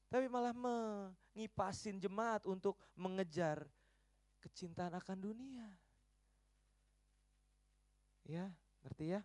[0.08, 3.68] tapi malah mengipasin jemaat untuk mengejar
[4.40, 5.68] kecintaan akan dunia.
[8.28, 8.52] Ya,
[8.84, 9.20] ngerti ya?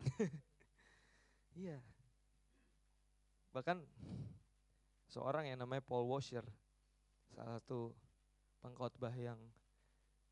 [1.58, 1.82] Iya.
[3.50, 3.82] Bahkan
[5.10, 6.46] seorang yang namanya Paul Washer,
[7.34, 7.90] salah satu
[8.62, 9.34] pengkhotbah yang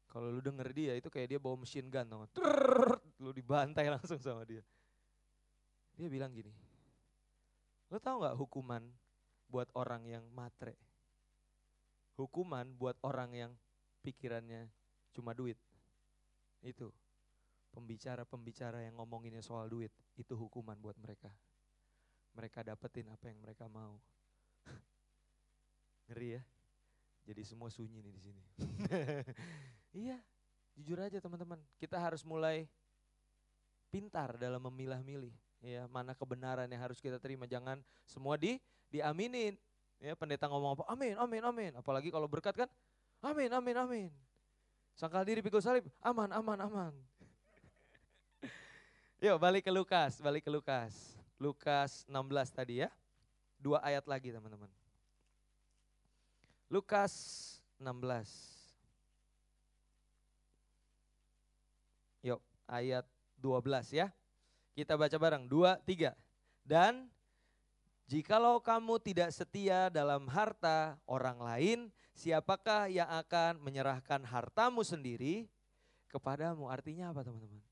[0.06, 2.30] kalau lu denger dia itu kayak dia bawa mesin gun, tau
[3.18, 4.62] lu dibantai langsung sama dia.
[5.98, 6.54] Dia bilang gini,
[7.90, 8.86] lo tau gak hukuman
[9.46, 10.74] buat orang yang matre.
[12.16, 13.52] Hukuman buat orang yang
[14.00, 14.70] pikirannya
[15.12, 15.58] cuma duit.
[16.64, 16.90] Itu
[17.76, 21.28] pembicara-pembicara yang ngomonginnya soal duit, itu hukuman buat mereka.
[22.32, 24.00] Mereka dapetin apa yang mereka mau.
[26.08, 26.42] Ngeri ya?
[27.26, 28.42] Jadi semua sunyi nih di sini.
[30.06, 30.16] iya,
[30.78, 32.70] jujur aja teman-teman, kita harus mulai
[33.90, 38.60] pintar dalam memilah-milih ya mana kebenaran yang harus kita terima jangan semua di
[38.92, 39.54] diaminin.
[39.96, 41.72] Ya pendeta ngomong apa amin amin amin.
[41.80, 42.68] Apalagi kalau berkat kan
[43.24, 44.10] amin amin amin.
[44.96, 46.92] Sangkal diri pikul salib aman aman aman.
[49.24, 51.16] Yuk balik ke Lukas balik ke Lukas.
[51.36, 52.90] Lukas 16 tadi ya.
[53.56, 54.68] Dua ayat lagi teman-teman.
[56.68, 57.12] Lukas
[57.80, 58.56] 16
[62.26, 63.06] Yuk, ayat
[63.38, 64.10] 12 ya.
[64.74, 66.18] Kita baca bareng, dua, tiga.
[66.66, 67.06] Dan
[68.06, 71.78] jikalau kamu tidak setia dalam harta orang lain,
[72.14, 75.50] siapakah yang akan menyerahkan hartamu sendiri
[76.10, 76.70] kepadamu?
[76.70, 77.62] Artinya apa teman-teman?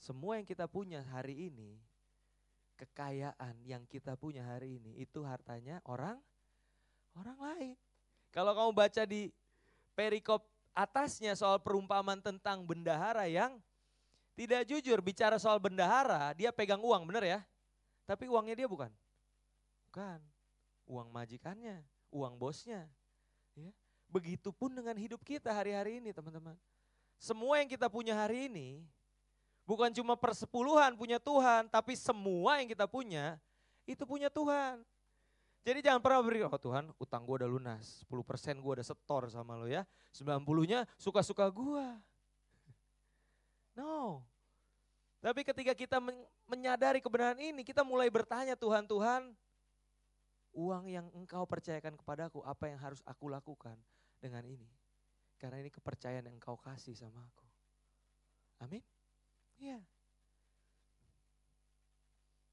[0.00, 1.76] Semua yang kita punya hari ini,
[2.80, 6.16] kekayaan yang kita punya hari ini, itu hartanya orang
[7.16, 7.76] orang lain.
[8.32, 9.28] Kalau kamu baca di
[9.92, 13.58] perikop atasnya soal perumpamaan tentang bendahara yang
[14.38, 17.40] tidak jujur bicara soal bendahara, dia pegang uang, benar ya?
[18.08, 18.88] Tapi uangnya dia bukan.
[19.90, 20.22] Bukan.
[20.86, 21.82] Uang majikannya,
[22.14, 22.86] uang bosnya.
[23.58, 23.74] Ya.
[24.06, 26.54] Begitupun dengan hidup kita hari-hari ini teman-teman.
[27.18, 28.86] Semua yang kita punya hari ini,
[29.66, 33.34] bukan cuma persepuluhan punya Tuhan, tapi semua yang kita punya,
[33.82, 34.78] itu punya Tuhan.
[35.66, 39.58] Jadi jangan pernah beri, oh Tuhan utang gue udah lunas, 10% gue udah setor sama
[39.58, 39.82] lo ya,
[40.14, 41.86] 90-nya suka-suka gue.
[43.78, 44.20] No.
[45.22, 46.02] Tapi ketika kita
[46.48, 49.32] menyadari kebenaran ini, kita mulai bertanya Tuhan, Tuhan,
[50.54, 53.78] uang yang engkau percayakan kepadaku, apa yang harus aku lakukan
[54.18, 54.68] dengan ini?
[55.40, 57.46] Karena ini kepercayaan yang engkau kasih sama aku.
[58.60, 58.84] Amin?
[59.56, 59.80] Iya.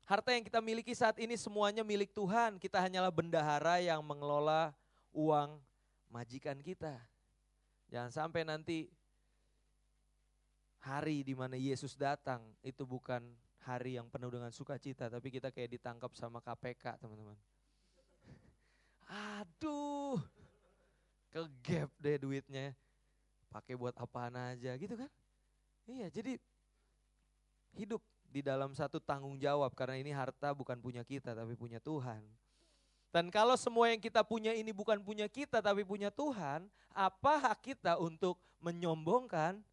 [0.08, 2.56] Harta yang kita miliki saat ini semuanya milik Tuhan.
[2.56, 4.72] Kita hanyalah bendahara yang mengelola
[5.12, 5.60] uang
[6.08, 6.96] majikan kita.
[7.92, 8.88] Jangan sampai nanti
[10.80, 13.20] hari di mana Yesus datang itu bukan
[13.68, 17.36] hari yang penuh dengan sukacita, tapi kita kayak ditangkap sama KPK, teman-teman.
[19.08, 20.20] Aduh,
[21.32, 22.76] ke gap deh duitnya.
[23.48, 25.12] Pakai buat apaan aja gitu kan?
[25.88, 26.36] Iya, jadi
[27.80, 32.20] hidup di dalam satu tanggung jawab karena ini harta bukan punya kita tapi punya Tuhan.
[33.08, 37.64] Dan kalau semua yang kita punya ini bukan punya kita tapi punya Tuhan, apa hak
[37.64, 39.64] kita untuk menyombongkan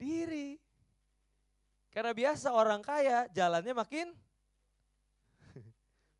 [0.00, 0.56] diri.
[1.92, 4.10] Karena biasa orang kaya jalannya makin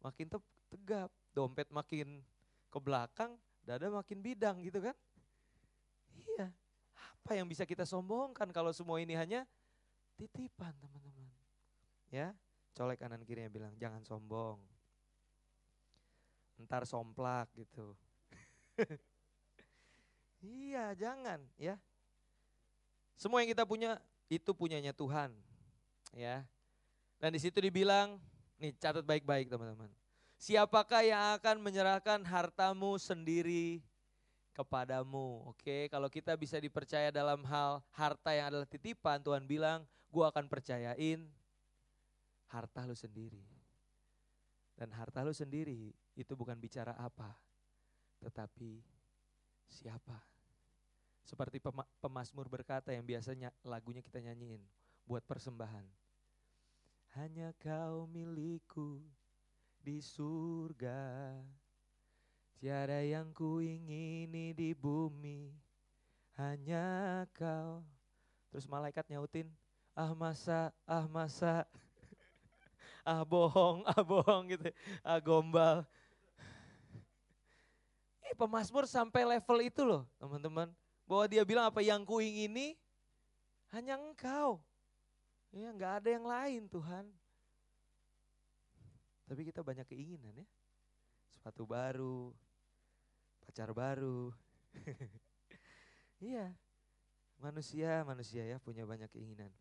[0.04, 0.26] makin
[0.70, 2.22] tegap, dompet makin
[2.74, 4.96] ke belakang, dada makin bidang gitu kan.
[6.18, 6.50] Iya,
[6.98, 9.46] apa yang bisa kita sombongkan kalau semua ini hanya
[10.18, 11.30] titipan teman-teman.
[12.10, 12.34] Ya,
[12.74, 14.58] colek kanan kirinya bilang jangan sombong.
[16.66, 17.94] Ntar somplak gitu.
[20.42, 21.78] iya, jangan ya.
[23.14, 25.30] Semua yang kita punya itu punyanya Tuhan
[26.10, 26.42] ya.
[27.22, 28.18] Dan di situ dibilang,
[28.58, 29.88] nih catat baik-baik teman-teman.
[30.44, 33.80] Siapakah yang akan menyerahkan hartamu sendiri
[34.52, 35.40] kepadamu?
[35.48, 40.44] Oke, kalau kita bisa dipercaya dalam hal harta yang adalah titipan, Tuhan bilang, gue akan
[40.44, 41.24] percayain
[42.52, 43.40] harta lu sendiri.
[44.76, 47.32] Dan harta lu sendiri itu bukan bicara apa,
[48.20, 48.84] tetapi
[49.64, 50.20] siapa.
[51.24, 51.56] Seperti
[52.04, 54.60] pemazmur berkata yang biasanya lagunya kita nyanyiin
[55.08, 55.88] buat persembahan.
[57.16, 59.00] Hanya kau milikku
[59.84, 61.36] di surga.
[62.56, 65.52] Tiada yang ku ingini di bumi,
[66.40, 67.84] hanya kau.
[68.48, 69.52] Terus malaikat nyautin,
[69.92, 71.68] ah masa, ah masa,
[73.04, 74.72] ah bohong, ah bohong gitu,
[75.04, 75.84] ah gombal.
[78.24, 80.72] Eh pemasmur sampai level itu loh teman-teman.
[81.04, 82.72] Bahwa dia bilang apa yang ku ingini
[83.68, 84.64] hanya engkau.
[85.52, 87.04] Ya nggak ada yang lain Tuhan.
[89.24, 90.46] Tapi kita banyak keinginan ya.
[91.32, 92.30] Sepatu baru,
[93.44, 94.32] pacar baru.
[96.24, 96.52] iya,
[97.40, 99.52] manusia, manusia ya punya banyak keinginan.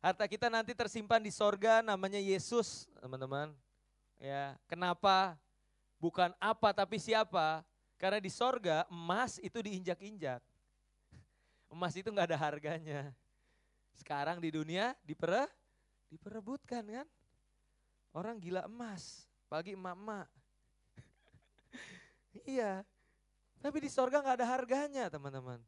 [0.00, 3.52] Harta kita nanti tersimpan di sorga namanya Yesus teman-teman.
[4.16, 5.36] Ya, kenapa?
[6.00, 7.60] Bukan apa tapi siapa?
[8.00, 10.40] Karena di sorga emas itu diinjak-injak.
[11.72, 13.12] Emas itu nggak ada harganya.
[13.92, 15.44] Sekarang di dunia dipere,
[16.08, 17.06] diperebutkan kan.
[18.10, 20.26] Orang gila emas, pagi emak-emak.
[22.56, 22.82] iya,
[23.62, 25.62] tapi di sorga nggak ada harganya teman-teman.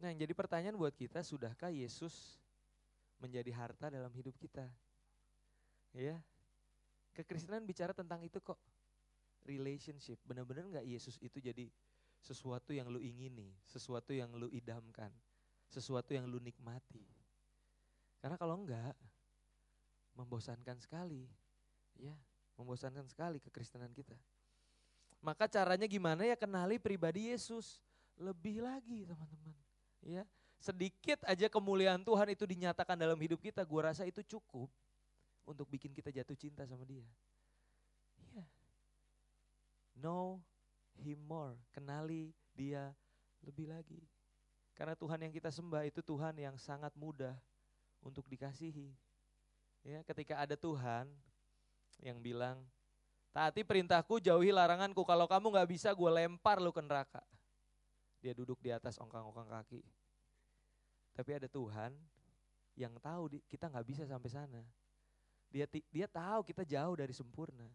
[0.00, 2.40] Nah yang jadi pertanyaan buat kita, sudahkah Yesus
[3.20, 4.64] menjadi harta dalam hidup kita?
[5.92, 6.16] Ya,
[7.12, 8.56] kekristenan bicara tentang itu kok.
[9.44, 11.68] Relationship, benar-benar nggak Yesus itu jadi
[12.20, 15.12] sesuatu yang lu ingini, sesuatu yang lu idamkan
[15.70, 17.06] sesuatu yang lu nikmati.
[18.18, 18.92] Karena kalau enggak,
[20.14, 21.26] membosankan sekali.
[21.98, 22.14] Ya,
[22.56, 24.16] membosankan sekali kekristenan kita.
[25.20, 27.84] Maka caranya gimana ya kenali pribadi Yesus
[28.16, 29.56] lebih lagi teman-teman.
[30.00, 30.24] Ya,
[30.56, 34.72] sedikit aja kemuliaan Tuhan itu dinyatakan dalam hidup kita, gua rasa itu cukup
[35.44, 37.04] untuk bikin kita jatuh cinta sama dia.
[38.32, 38.44] Iya.
[40.00, 40.40] Know
[41.00, 42.92] him more, kenali dia
[43.44, 44.00] lebih lagi.
[44.72, 47.36] Karena Tuhan yang kita sembah itu Tuhan yang sangat mudah
[48.00, 48.88] untuk dikasihi.
[49.80, 51.08] Ya, ketika ada Tuhan
[52.04, 52.60] yang bilang,
[53.32, 55.00] taati perintahku, jauhi laranganku.
[55.04, 57.24] Kalau kamu nggak bisa, gue lempar lu ke neraka.
[58.20, 59.80] Dia duduk di atas ongkang-ongkang kaki.
[61.16, 61.96] Tapi ada Tuhan
[62.76, 64.62] yang tahu kita nggak bisa sampai sana.
[65.50, 67.66] Dia dia tahu kita jauh dari sempurna.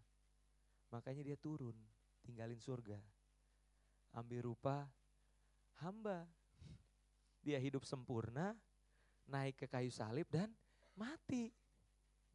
[0.93, 1.75] Makanya dia turun,
[2.23, 3.01] tinggalin surga.
[4.15, 4.87] Ambil rupa
[5.81, 6.23] hamba
[7.45, 8.57] dia hidup sempurna,
[9.29, 10.49] naik ke kayu salib dan
[10.97, 11.53] mati.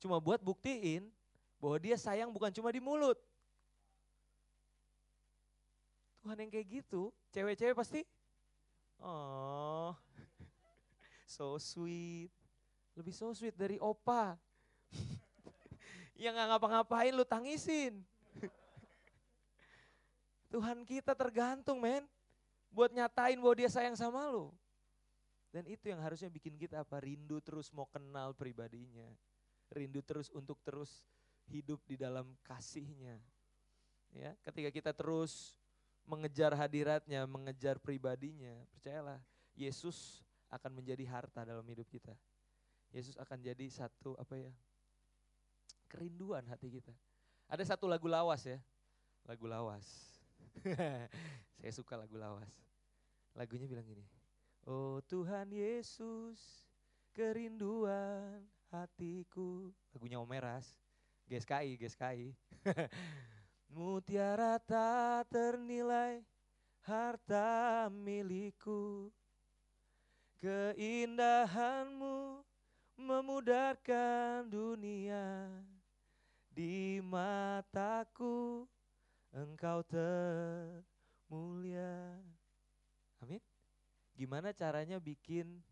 [0.00, 1.04] Cuma buat buktiin
[1.60, 3.20] bahwa dia sayang bukan cuma di mulut.
[6.24, 8.00] Tuhan yang kayak gitu, cewek-cewek pasti,
[9.00, 9.96] oh,
[11.36, 12.32] so sweet.
[12.96, 14.36] Lebih so sweet dari opa.
[16.20, 18.04] yang gak ngapa-ngapain lu tangisin.
[20.52, 22.04] Tuhan kita tergantung men.
[22.70, 24.52] Buat nyatain bahwa dia sayang sama lu.
[25.50, 27.02] Dan itu yang harusnya bikin kita apa?
[27.02, 29.10] Rindu terus mau kenal pribadinya.
[29.70, 31.06] Rindu terus untuk terus
[31.46, 33.18] hidup di dalam kasihnya.
[34.11, 35.55] Ya, ketika kita terus
[36.03, 39.22] mengejar hadiratnya, mengejar pribadinya, percayalah
[39.55, 42.14] Yesus akan menjadi harta dalam hidup kita.
[42.90, 44.51] Yesus akan jadi satu apa ya?
[45.90, 46.94] kerinduan hati kita.
[47.51, 48.62] Ada satu lagu lawas ya.
[49.26, 49.86] Lagu lawas.
[51.59, 52.51] Saya suka lagu lawas.
[53.34, 54.07] Lagunya bilang gini.
[54.70, 56.38] Oh Tuhan Yesus,
[57.11, 59.74] kerinduan hatiku.
[59.94, 60.78] Lagunya Omeras,
[61.26, 62.34] GSKI, GSKI.
[63.74, 66.22] Mutiara tak ternilai,
[66.82, 69.12] harta milikku.
[70.40, 72.42] Keindahanmu
[72.98, 75.46] memudarkan dunia.
[76.50, 78.66] Di mataku
[79.30, 80.90] engkau termulia.
[83.22, 83.38] Amin.
[84.18, 85.62] Gimana caranya bikin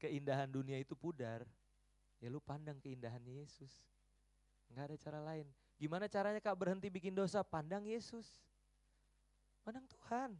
[0.00, 1.44] keindahan dunia itu pudar,
[2.20, 3.72] ya lu pandang keindahannya Yesus.
[4.70, 5.46] Enggak ada cara lain.
[5.76, 7.44] Gimana caranya kak berhenti bikin dosa?
[7.44, 8.24] Pandang Yesus.
[9.60, 10.32] Pandang Tuhan.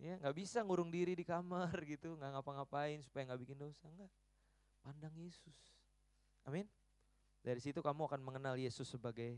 [0.00, 4.08] Ya, nggak bisa ngurung diri di kamar gitu, nggak ngapa-ngapain supaya nggak bikin dosa, enggak.
[4.80, 5.76] Pandang Yesus.
[6.48, 6.64] Amin.
[7.44, 9.36] Dari situ kamu akan mengenal Yesus sebagai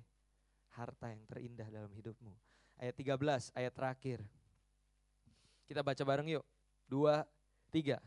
[0.70, 2.30] harta yang terindah dalam hidupmu.
[2.78, 4.18] Ayat 13, ayat terakhir.
[5.66, 6.44] Kita baca bareng yuk.
[6.86, 7.26] Dua,
[7.74, 7.98] tiga.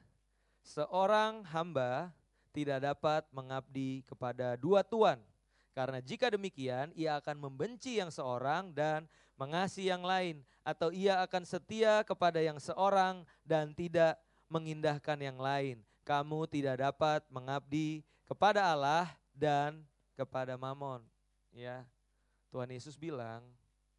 [0.64, 2.12] Seorang hamba
[2.56, 5.20] tidak dapat mengabdi kepada dua tuan.
[5.76, 9.04] Karena jika demikian, ia akan membenci yang seorang dan
[9.36, 10.40] mengasihi yang lain.
[10.64, 14.16] Atau ia akan setia kepada yang seorang dan tidak
[14.48, 15.84] mengindahkan yang lain.
[16.08, 19.84] Kamu tidak dapat mengabdi kepada Allah dan
[20.16, 21.04] kepada mamon.
[21.52, 21.84] Ya,
[22.56, 23.44] Tuhan Yesus bilang,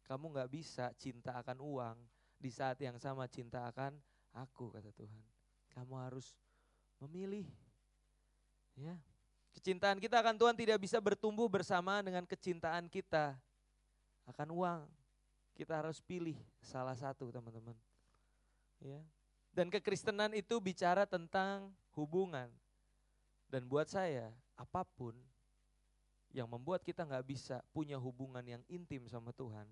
[0.09, 1.97] kamu nggak bisa cinta akan uang
[2.41, 3.93] di saat yang sama cinta akan
[4.33, 5.23] aku, kata Tuhan.
[5.73, 6.33] Kamu harus
[7.01, 7.45] memilih.
[8.77, 8.93] Ya,
[9.57, 13.33] Kecintaan kita akan Tuhan tidak bisa bertumbuh bersama dengan kecintaan kita
[14.29, 14.81] akan uang.
[15.57, 17.73] Kita harus pilih salah satu teman-teman.
[18.77, 19.01] Ya.
[19.49, 22.53] Dan kekristenan itu bicara tentang hubungan.
[23.49, 25.17] Dan buat saya, apa pun
[26.29, 29.65] yang membuat kita nggak bisa punya hubungan yang intim sama Tuhan,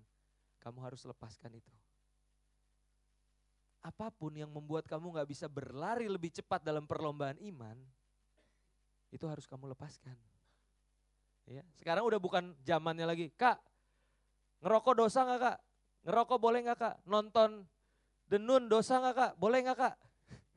[0.58, 1.70] kamu harus lepaskan itu.
[3.86, 7.78] Apa pun yang membuat kamu nggak bisa berlari lebih cepat dalam perlombaan iman,
[9.14, 10.16] itu harus kamu lepaskan.
[11.46, 13.62] Ya, sekarang udah bukan zamannya lagi, kak
[14.66, 15.58] ngerokok dosa nggak kak?
[16.06, 16.96] Ngerokok boleh nggak kak?
[17.06, 17.66] Nonton
[18.26, 19.32] denun dosa nggak kak?
[19.38, 19.94] Boleh nggak kak?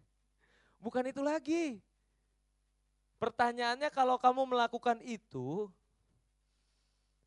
[0.84, 1.78] Bukan itu lagi.
[3.20, 5.68] Pertanyaannya kalau kamu melakukan itu,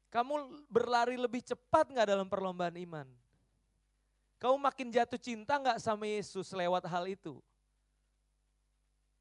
[0.09, 3.09] kamu berlari lebih cepat nggak dalam perlombaan iman?
[4.41, 7.39] Kamu makin jatuh cinta nggak sama Yesus lewat hal itu?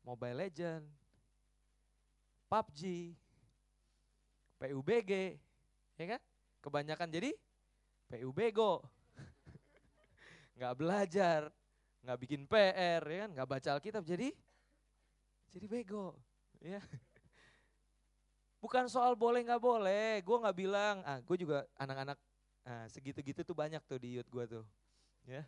[0.02, 0.88] Mobile Legend,
[2.52, 3.16] PUBG,
[4.60, 5.40] PUBG,
[5.96, 6.22] ya kan?
[6.60, 7.32] Kebanyakan jadi
[8.12, 8.84] PUBGO.
[10.60, 11.48] nggak belajar,
[12.04, 13.30] nggak bikin PR, ya kan?
[13.40, 14.36] Nggak baca Alkitab, jadi
[15.52, 16.16] jadi bego,
[16.60, 16.84] ya.
[18.60, 22.20] Bukan soal boleh nggak boleh, gue nggak bilang, ah gue juga anak-anak
[22.68, 24.66] nah, segitu-gitu tuh banyak tuh di youth gue tuh,
[25.24, 25.48] ya.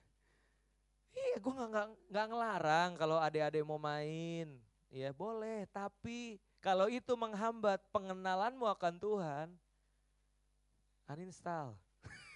[1.14, 4.56] Iya, gue nggak nggak ngelarang kalau adik-adik mau main,
[4.88, 5.70] ya boleh.
[5.70, 9.48] Tapi kalau itu menghambat pengenalanmu akan Tuhan,
[11.12, 11.76] uninstall.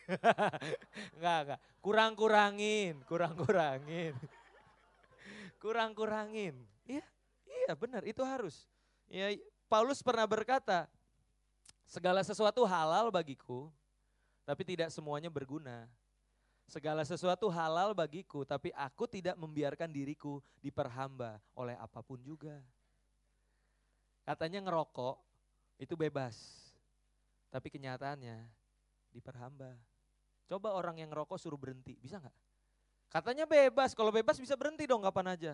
[1.16, 1.60] enggak, enggak.
[1.80, 4.12] Kurang-kurangin, kurang-kurangin.
[5.64, 6.60] Kurang-kurangin.
[6.84, 7.08] Iya,
[7.48, 8.68] iya benar, itu harus.
[9.08, 9.32] Ya,
[9.72, 10.92] Paulus pernah berkata,
[11.88, 13.72] segala sesuatu halal bagiku,
[14.44, 15.88] tapi tidak semuanya berguna.
[16.68, 22.60] Segala sesuatu halal bagiku, tapi aku tidak membiarkan diriku diperhamba oleh apa pun juga.
[24.28, 25.16] Katanya ngerokok
[25.80, 26.36] itu bebas.
[27.48, 28.44] Tapi kenyataannya
[29.16, 29.72] diperhamba.
[30.52, 32.36] Coba orang yang ngerokok suruh berhenti, bisa nggak?
[33.08, 35.54] Katanya bebas, kalau bebas bisa berhenti dong kapan aja.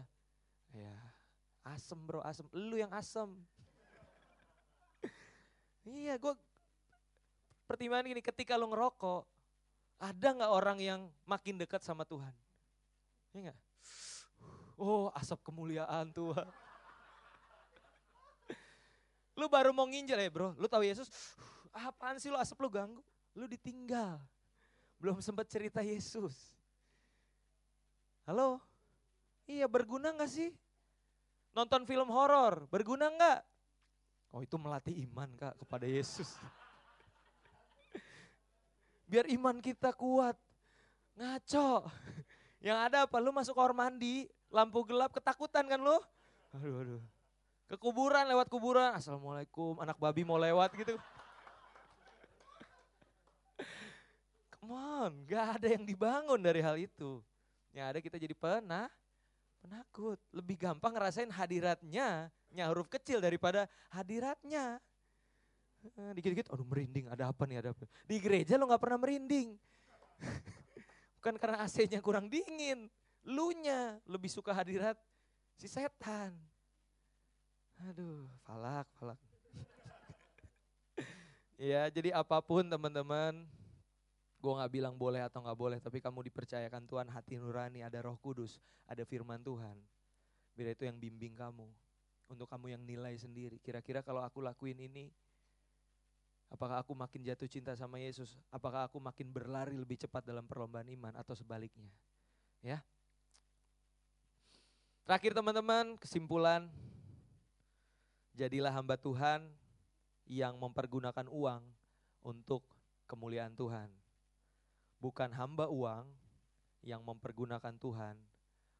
[0.73, 0.97] Ya,
[1.61, 2.49] asem bro, asem.
[2.49, 3.29] Lu yang asem.
[5.85, 6.33] iya, gue
[7.69, 9.21] pertimbangan gini, ketika lu ngerokok,
[10.01, 12.33] ada nggak orang yang makin dekat sama Tuhan?
[13.37, 13.59] Iya nggak?
[14.81, 16.49] Oh, asap kemuliaan Tuhan.
[19.33, 21.09] Lu baru mau nginjil ya bro, lu tahu Yesus,
[21.73, 23.01] apaan sih lu asap lu ganggu?
[23.33, 24.21] Lu ditinggal,
[25.01, 26.53] belum sempat cerita Yesus.
[28.29, 28.61] Halo?
[29.49, 30.53] Iya berguna gak sih?
[31.57, 33.41] Nonton film horor, berguna gak?
[34.33, 36.33] Oh itu melatih iman kak kepada Yesus.
[39.09, 40.33] Biar iman kita kuat.
[41.13, 41.85] Ngaco.
[42.57, 43.21] Yang ada apa?
[43.21, 45.93] Lu masuk kamar mandi, lampu gelap, ketakutan kan lu?
[46.57, 47.01] Aduh, aduh.
[47.73, 50.93] Ke kuburan, lewat kuburan, Assalamualaikum, anak babi mau lewat gitu.
[54.61, 57.17] Come on, gak ada yang dibangun dari hal itu.
[57.73, 58.93] Yang ada kita jadi penah,
[59.57, 60.21] penakut.
[60.29, 64.77] Lebih gampang ngerasain hadiratnya, nya huruf kecil daripada hadiratnya.
[65.97, 67.89] Eh, dikit-dikit, aduh merinding, ada apa nih, ada apa.
[68.05, 69.57] Di gereja lo gak pernah merinding.
[71.17, 72.85] Bukan karena AC-nya kurang dingin.
[73.25, 74.93] Lu nya lebih suka hadirat
[75.57, 76.52] si setan.
[77.83, 79.19] Aduh, falak, falak.
[81.59, 83.43] ya, jadi apa pun teman-teman,
[84.39, 88.15] gue gak bilang boleh atau gak boleh, tapi kamu dipercayakan Tuhan hati nurani, ada roh
[88.15, 89.75] kudus, ada firman Tuhan.
[90.55, 91.67] Biar itu yang bimbing kamu,
[92.31, 93.59] untuk kamu yang nilai sendiri.
[93.59, 95.11] Kira-kira kalau aku lakuin ini,
[96.47, 98.39] apakah aku makin jatuh cinta sama Yesus?
[98.47, 101.91] Apakah aku makin berlari lebih cepat dalam perlombaan iman atau sebaliknya?
[102.63, 102.79] Ya,
[105.03, 106.71] Terakhir teman-teman, kesimpulan.
[108.33, 109.45] Jadilah hamba Tuhan
[110.25, 111.61] yang mempergunakan uang
[112.25, 112.65] untuk
[113.05, 113.93] kemuliaan Tuhan.
[114.97, 116.09] Bukan hamba uang
[116.81, 118.17] yang mempergunakan Tuhan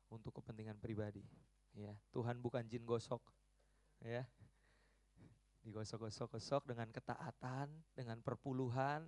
[0.10, 1.22] untuk kepentingan pribadi.
[1.74, 3.22] Ya, Tuhan bukan jin gosok.
[4.02, 4.26] Ya.
[5.64, 9.08] Digosok-gosok-gosok dengan ketaatan, dengan perpuluhan,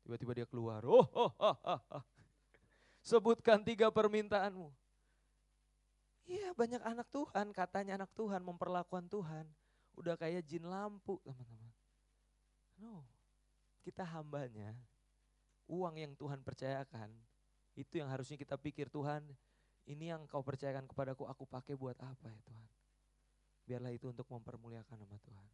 [0.00, 0.80] tiba-tiba dia keluar.
[0.86, 2.04] Oh, oh, oh, oh, oh.
[3.04, 4.72] Sebutkan tiga permintaanmu.
[6.30, 9.44] Iya banyak anak Tuhan, katanya anak Tuhan, memperlakukan Tuhan.
[9.98, 11.72] Udah kayak jin lampu teman-teman.
[12.80, 13.04] No,
[13.84, 14.72] kita hambanya.
[15.70, 17.12] Uang yang Tuhan percayakan,
[17.78, 19.22] itu yang harusnya kita pikir Tuhan,
[19.86, 22.68] ini yang kau percayakan kepadaku, aku pakai buat apa ya Tuhan.
[23.70, 25.48] Biarlah itu untuk mempermuliakan nama Tuhan.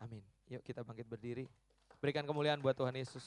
[0.00, 0.24] Amin.
[0.48, 1.44] Yuk kita bangkit berdiri.
[2.00, 3.22] Berikan kemuliaan buat Tuhan Yesus.